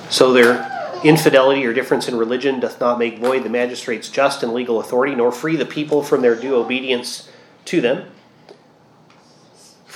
So 0.08 0.32
their 0.32 0.70
infidelity 1.02 1.66
or 1.66 1.72
difference 1.72 2.06
in 2.06 2.14
religion 2.14 2.60
doth 2.60 2.78
not 2.78 2.96
make 2.96 3.18
void 3.18 3.42
the 3.42 3.48
magistrate's 3.48 4.08
just 4.08 4.44
and 4.44 4.54
legal 4.54 4.78
authority, 4.78 5.16
nor 5.16 5.32
free 5.32 5.56
the 5.56 5.66
people 5.66 6.04
from 6.04 6.22
their 6.22 6.36
due 6.36 6.54
obedience 6.54 7.28
to 7.64 7.80
them, 7.80 8.08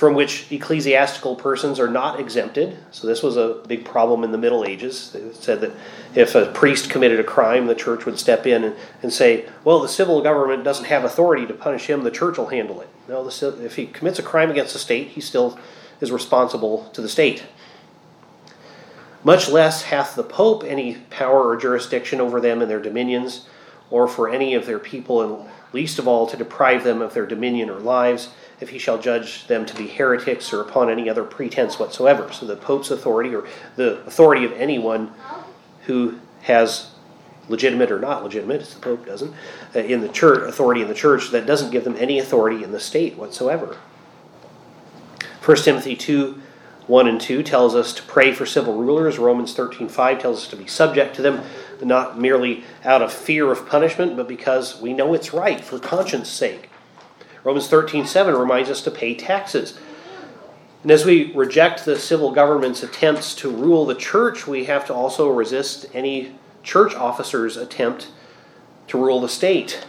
from 0.01 0.15
which 0.15 0.51
ecclesiastical 0.51 1.35
persons 1.35 1.79
are 1.79 1.87
not 1.87 2.19
exempted. 2.19 2.75
So 2.89 3.05
this 3.05 3.21
was 3.21 3.37
a 3.37 3.61
big 3.67 3.85
problem 3.85 4.23
in 4.23 4.31
the 4.31 4.37
Middle 4.39 4.65
Ages. 4.65 5.11
They 5.11 5.31
said 5.31 5.61
that 5.61 5.73
if 6.15 6.33
a 6.33 6.47
priest 6.47 6.89
committed 6.89 7.19
a 7.19 7.23
crime, 7.23 7.67
the 7.67 7.75
church 7.75 8.07
would 8.07 8.17
step 8.17 8.47
in 8.47 8.63
and, 8.63 8.75
and 9.03 9.13
say, 9.13 9.47
well, 9.63 9.79
the 9.79 9.87
civil 9.87 10.23
government 10.23 10.63
doesn't 10.63 10.85
have 10.85 11.03
authority 11.03 11.45
to 11.45 11.53
punish 11.53 11.87
him, 11.87 12.03
the 12.03 12.09
church 12.09 12.39
will 12.39 12.47
handle 12.47 12.81
it. 12.81 12.89
No, 13.07 13.23
the, 13.23 13.63
if 13.63 13.75
he 13.75 13.85
commits 13.85 14.17
a 14.17 14.23
crime 14.23 14.49
against 14.49 14.73
the 14.73 14.79
state, 14.79 15.09
he 15.09 15.21
still 15.21 15.59
is 15.99 16.11
responsible 16.11 16.89
to 16.93 17.01
the 17.01 17.07
state. 17.07 17.43
Much 19.23 19.49
less 19.49 19.83
hath 19.83 20.15
the 20.15 20.23
Pope 20.23 20.63
any 20.63 20.95
power 21.11 21.47
or 21.47 21.55
jurisdiction 21.55 22.19
over 22.19 22.41
them 22.41 22.63
in 22.63 22.69
their 22.69 22.81
dominions, 22.81 23.47
or 23.91 24.07
for 24.07 24.31
any 24.31 24.55
of 24.55 24.65
their 24.65 24.79
people, 24.79 25.21
and 25.21 25.47
least 25.73 25.99
of 25.99 26.07
all 26.07 26.25
to 26.25 26.35
deprive 26.35 26.83
them 26.83 27.03
of 27.03 27.13
their 27.13 27.27
dominion 27.27 27.69
or 27.69 27.79
lives, 27.79 28.29
if 28.61 28.69
he 28.69 28.77
shall 28.77 28.99
judge 28.99 29.47
them 29.47 29.65
to 29.65 29.75
be 29.75 29.87
heretics 29.87 30.53
or 30.53 30.61
upon 30.61 30.89
any 30.89 31.09
other 31.09 31.23
pretense 31.23 31.79
whatsoever. 31.79 32.31
So 32.31 32.45
the 32.45 32.55
Pope's 32.55 32.91
authority, 32.91 33.35
or 33.35 33.45
the 33.75 33.99
authority 34.05 34.45
of 34.45 34.53
anyone 34.53 35.11
who 35.85 36.19
has 36.43 36.91
legitimate 37.49 37.91
or 37.91 37.99
not 37.99 38.23
legitimate, 38.23 38.61
as 38.61 38.73
the 38.73 38.79
Pope 38.79 39.05
doesn't, 39.05 39.33
uh, 39.75 39.79
in 39.79 40.01
the 40.01 40.09
church, 40.09 40.47
authority 40.47 40.81
in 40.81 40.87
the 40.87 40.93
church, 40.93 41.31
that 41.31 41.45
doesn't 41.47 41.71
give 41.71 41.83
them 41.83 41.97
any 41.97 42.19
authority 42.19 42.63
in 42.63 42.71
the 42.71 42.79
state 42.79 43.17
whatsoever. 43.17 43.77
1 45.43 45.57
Timothy 45.57 45.95
2 45.95 46.41
1 46.87 47.07
and 47.07 47.21
2 47.21 47.43
tells 47.43 47.73
us 47.75 47.93
to 47.93 48.03
pray 48.03 48.33
for 48.33 48.45
civil 48.45 48.73
rulers. 48.73 49.17
Romans 49.17 49.53
13 49.53 49.87
5 49.87 50.19
tells 50.19 50.39
us 50.39 50.47
to 50.47 50.55
be 50.55 50.67
subject 50.67 51.15
to 51.15 51.21
them, 51.21 51.41
not 51.81 52.19
merely 52.19 52.63
out 52.83 53.01
of 53.01 53.13
fear 53.13 53.51
of 53.51 53.67
punishment, 53.67 54.17
but 54.17 54.27
because 54.27 54.81
we 54.81 54.91
know 54.91 55.13
it's 55.13 55.33
right 55.33 55.63
for 55.63 55.79
conscience 55.79 56.27
sake. 56.27 56.70
Romans 57.43 57.67
13 57.67 58.05
7 58.05 58.35
reminds 58.35 58.69
us 58.69 58.81
to 58.81 58.91
pay 58.91 59.15
taxes. 59.15 59.77
And 60.83 60.91
as 60.91 61.05
we 61.05 61.31
reject 61.33 61.85
the 61.85 61.97
civil 61.97 62.31
government's 62.31 62.81
attempts 62.81 63.35
to 63.35 63.49
rule 63.49 63.85
the 63.85 63.95
church, 63.95 64.47
we 64.47 64.65
have 64.65 64.85
to 64.87 64.93
also 64.93 65.29
resist 65.29 65.85
any 65.93 66.35
church 66.63 66.95
officers' 66.95 67.57
attempt 67.57 68.09
to 68.87 68.97
rule 68.97 69.21
the 69.21 69.29
state, 69.29 69.85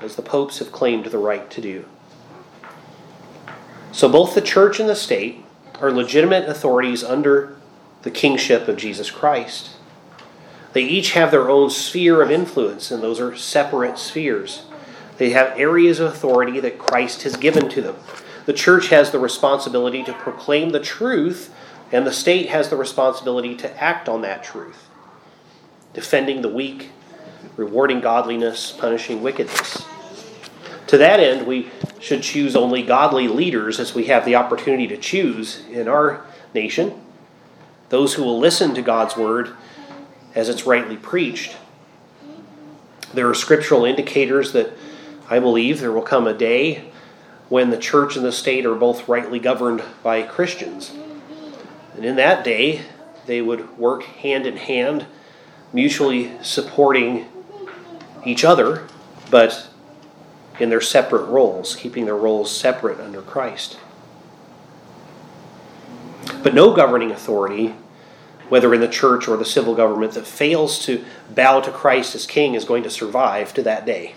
as 0.00 0.16
the 0.16 0.22
popes 0.22 0.58
have 0.58 0.72
claimed 0.72 1.06
the 1.06 1.18
right 1.18 1.50
to 1.50 1.60
do. 1.60 1.84
So 3.92 4.08
both 4.08 4.34
the 4.34 4.40
church 4.40 4.78
and 4.78 4.88
the 4.88 4.96
state 4.96 5.44
are 5.80 5.90
legitimate 5.90 6.48
authorities 6.48 7.02
under 7.02 7.56
the 8.02 8.10
kingship 8.10 8.68
of 8.68 8.76
Jesus 8.76 9.10
Christ. 9.10 9.70
They 10.72 10.82
each 10.82 11.12
have 11.12 11.30
their 11.30 11.50
own 11.50 11.70
sphere 11.70 12.22
of 12.22 12.30
influence, 12.30 12.90
and 12.90 13.02
those 13.02 13.20
are 13.20 13.36
separate 13.36 13.98
spheres. 13.98 14.64
They 15.18 15.30
have 15.30 15.58
areas 15.58 16.00
of 16.00 16.12
authority 16.12 16.60
that 16.60 16.78
Christ 16.78 17.22
has 17.22 17.36
given 17.36 17.68
to 17.70 17.82
them. 17.82 17.96
The 18.46 18.52
church 18.52 18.88
has 18.88 19.10
the 19.10 19.18
responsibility 19.18 20.02
to 20.04 20.12
proclaim 20.12 20.70
the 20.70 20.80
truth, 20.80 21.54
and 21.92 22.06
the 22.06 22.12
state 22.12 22.48
has 22.48 22.70
the 22.70 22.76
responsibility 22.76 23.54
to 23.56 23.82
act 23.82 24.08
on 24.08 24.22
that 24.22 24.42
truth, 24.42 24.88
defending 25.92 26.42
the 26.42 26.48
weak, 26.48 26.90
rewarding 27.56 28.00
godliness, 28.00 28.72
punishing 28.72 29.22
wickedness. 29.22 29.84
To 30.88 30.98
that 30.98 31.20
end, 31.20 31.46
we 31.46 31.70
should 32.00 32.22
choose 32.22 32.56
only 32.56 32.82
godly 32.82 33.28
leaders 33.28 33.78
as 33.78 33.94
we 33.94 34.06
have 34.06 34.24
the 34.24 34.34
opportunity 34.34 34.88
to 34.88 34.96
choose 34.96 35.64
in 35.70 35.86
our 35.86 36.24
nation, 36.52 37.00
those 37.90 38.14
who 38.14 38.24
will 38.24 38.38
listen 38.38 38.74
to 38.74 38.82
God's 38.82 39.16
word 39.16 39.54
as 40.34 40.48
it's 40.48 40.66
rightly 40.66 40.96
preached. 40.96 41.56
There 43.14 43.28
are 43.28 43.34
scriptural 43.34 43.84
indicators 43.84 44.52
that 44.52 44.72
I 45.32 45.38
believe 45.38 45.80
there 45.80 45.92
will 45.92 46.02
come 46.02 46.26
a 46.26 46.34
day 46.34 46.84
when 47.48 47.70
the 47.70 47.78
church 47.78 48.16
and 48.16 48.24
the 48.24 48.32
state 48.32 48.66
are 48.66 48.74
both 48.74 49.08
rightly 49.08 49.38
governed 49.38 49.82
by 50.02 50.24
Christians. 50.24 50.92
And 51.96 52.04
in 52.04 52.16
that 52.16 52.44
day, 52.44 52.82
they 53.24 53.40
would 53.40 53.78
work 53.78 54.02
hand 54.02 54.46
in 54.46 54.58
hand, 54.58 55.06
mutually 55.72 56.32
supporting 56.42 57.28
each 58.26 58.44
other, 58.44 58.86
but 59.30 59.68
in 60.60 60.68
their 60.68 60.82
separate 60.82 61.24
roles, 61.24 61.76
keeping 61.76 62.04
their 62.04 62.14
roles 62.14 62.54
separate 62.54 63.00
under 63.00 63.22
Christ. 63.22 63.78
But 66.42 66.52
no 66.52 66.74
governing 66.74 67.10
authority, 67.10 67.74
whether 68.50 68.74
in 68.74 68.82
the 68.82 68.86
church 68.86 69.28
or 69.28 69.38
the 69.38 69.46
civil 69.46 69.74
government, 69.74 70.12
that 70.12 70.26
fails 70.26 70.84
to 70.84 71.02
bow 71.34 71.62
to 71.62 71.70
Christ 71.70 72.14
as 72.14 72.26
king 72.26 72.54
is 72.54 72.66
going 72.66 72.82
to 72.82 72.90
survive 72.90 73.54
to 73.54 73.62
that 73.62 73.86
day. 73.86 74.14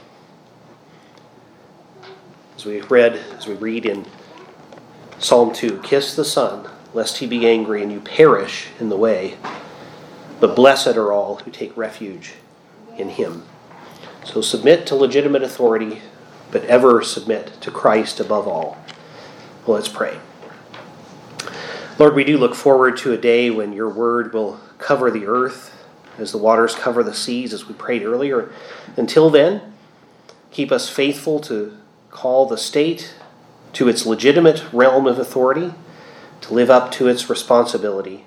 As 2.56 2.66
we 2.66 2.82
read, 2.82 3.14
as 3.38 3.48
we 3.48 3.54
read 3.56 3.86
in 3.86 4.06
Psalm 5.20 5.54
2, 5.54 5.80
kiss 5.82 6.16
the 6.16 6.26
Son, 6.26 6.70
lest 6.94 7.18
he 7.18 7.28
be 7.28 7.48
angry 7.48 7.84
and 7.84 7.92
you 7.92 8.00
perish 8.00 8.68
in 8.80 8.90
the 8.90 8.98
way. 8.98 9.38
But 10.40 10.56
blessed 10.56 10.96
are 10.96 11.12
all 11.12 11.38
who 11.38 11.52
take 11.52 11.76
refuge 11.76 12.36
in 12.98 13.10
him. 13.10 13.44
So 14.24 14.42
submit 14.42 14.88
to 14.88 14.96
legitimate 14.96 15.44
authority, 15.44 16.02
but 16.52 16.64
ever 16.66 17.02
submit 17.02 17.60
to 17.62 17.72
Christ 17.72 18.20
above 18.20 18.48
all. 18.48 18.78
Well, 19.66 19.76
let's 19.76 19.88
pray. 19.88 20.20
Lord, 21.98 22.16
we 22.16 22.24
do 22.24 22.38
look 22.38 22.56
forward 22.56 22.98
to 22.98 23.14
a 23.14 23.18
day 23.18 23.50
when 23.50 23.74
your 23.74 23.90
word 23.90 24.34
will 24.34 24.60
cover 24.78 25.10
the 25.12 25.26
earth 25.26 25.72
as 26.18 26.32
the 26.32 26.38
waters 26.38 26.76
cover 26.76 27.04
the 27.04 27.14
seas, 27.14 27.54
as 27.54 27.68
we 27.68 27.74
prayed 27.74 28.04
earlier. 28.04 28.52
Until 28.96 29.30
then, 29.30 29.74
keep 30.52 30.72
us 30.72 30.90
faithful 30.90 31.40
to 31.42 31.78
call 32.16 32.46
the 32.46 32.58
state 32.58 33.14
to 33.74 33.90
its 33.90 34.06
legitimate 34.06 34.64
realm 34.72 35.06
of 35.06 35.20
authority, 35.20 35.74
to 36.40 36.54
live 36.54 36.70
up 36.70 36.90
to 36.94 37.10
its 37.10 37.30
responsibility. 37.30 38.24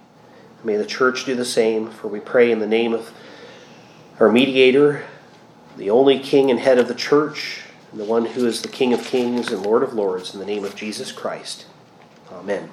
May 0.63 0.77
the 0.77 0.85
church 0.85 1.25
do 1.25 1.35
the 1.35 1.47
same, 1.47 1.91
for 1.91 2.09
we 2.09 2.21
pray 2.21 2.51
in 2.53 2.59
the 2.59 2.67
name 2.67 2.93
of 2.93 3.13
our 4.21 4.31
mediator, 4.31 5.07
the 5.79 5.89
only 5.89 6.19
king 6.19 6.51
and 6.51 6.61
head 6.61 6.79
of 6.79 6.87
the 6.87 6.95
church, 6.95 7.63
and 7.91 7.99
the 7.99 8.05
one 8.05 8.27
who 8.27 8.47
is 8.47 8.61
the 8.61 8.69
King 8.69 8.93
of 8.93 9.03
kings 9.05 9.51
and 9.51 9.63
Lord 9.63 9.83
of 9.83 9.95
lords, 9.95 10.35
in 10.35 10.41
the 10.41 10.47
name 10.47 10.65
of 10.65 10.77
Jesus 10.77 11.11
Christ. 11.11 11.65
Amen. 12.31 12.69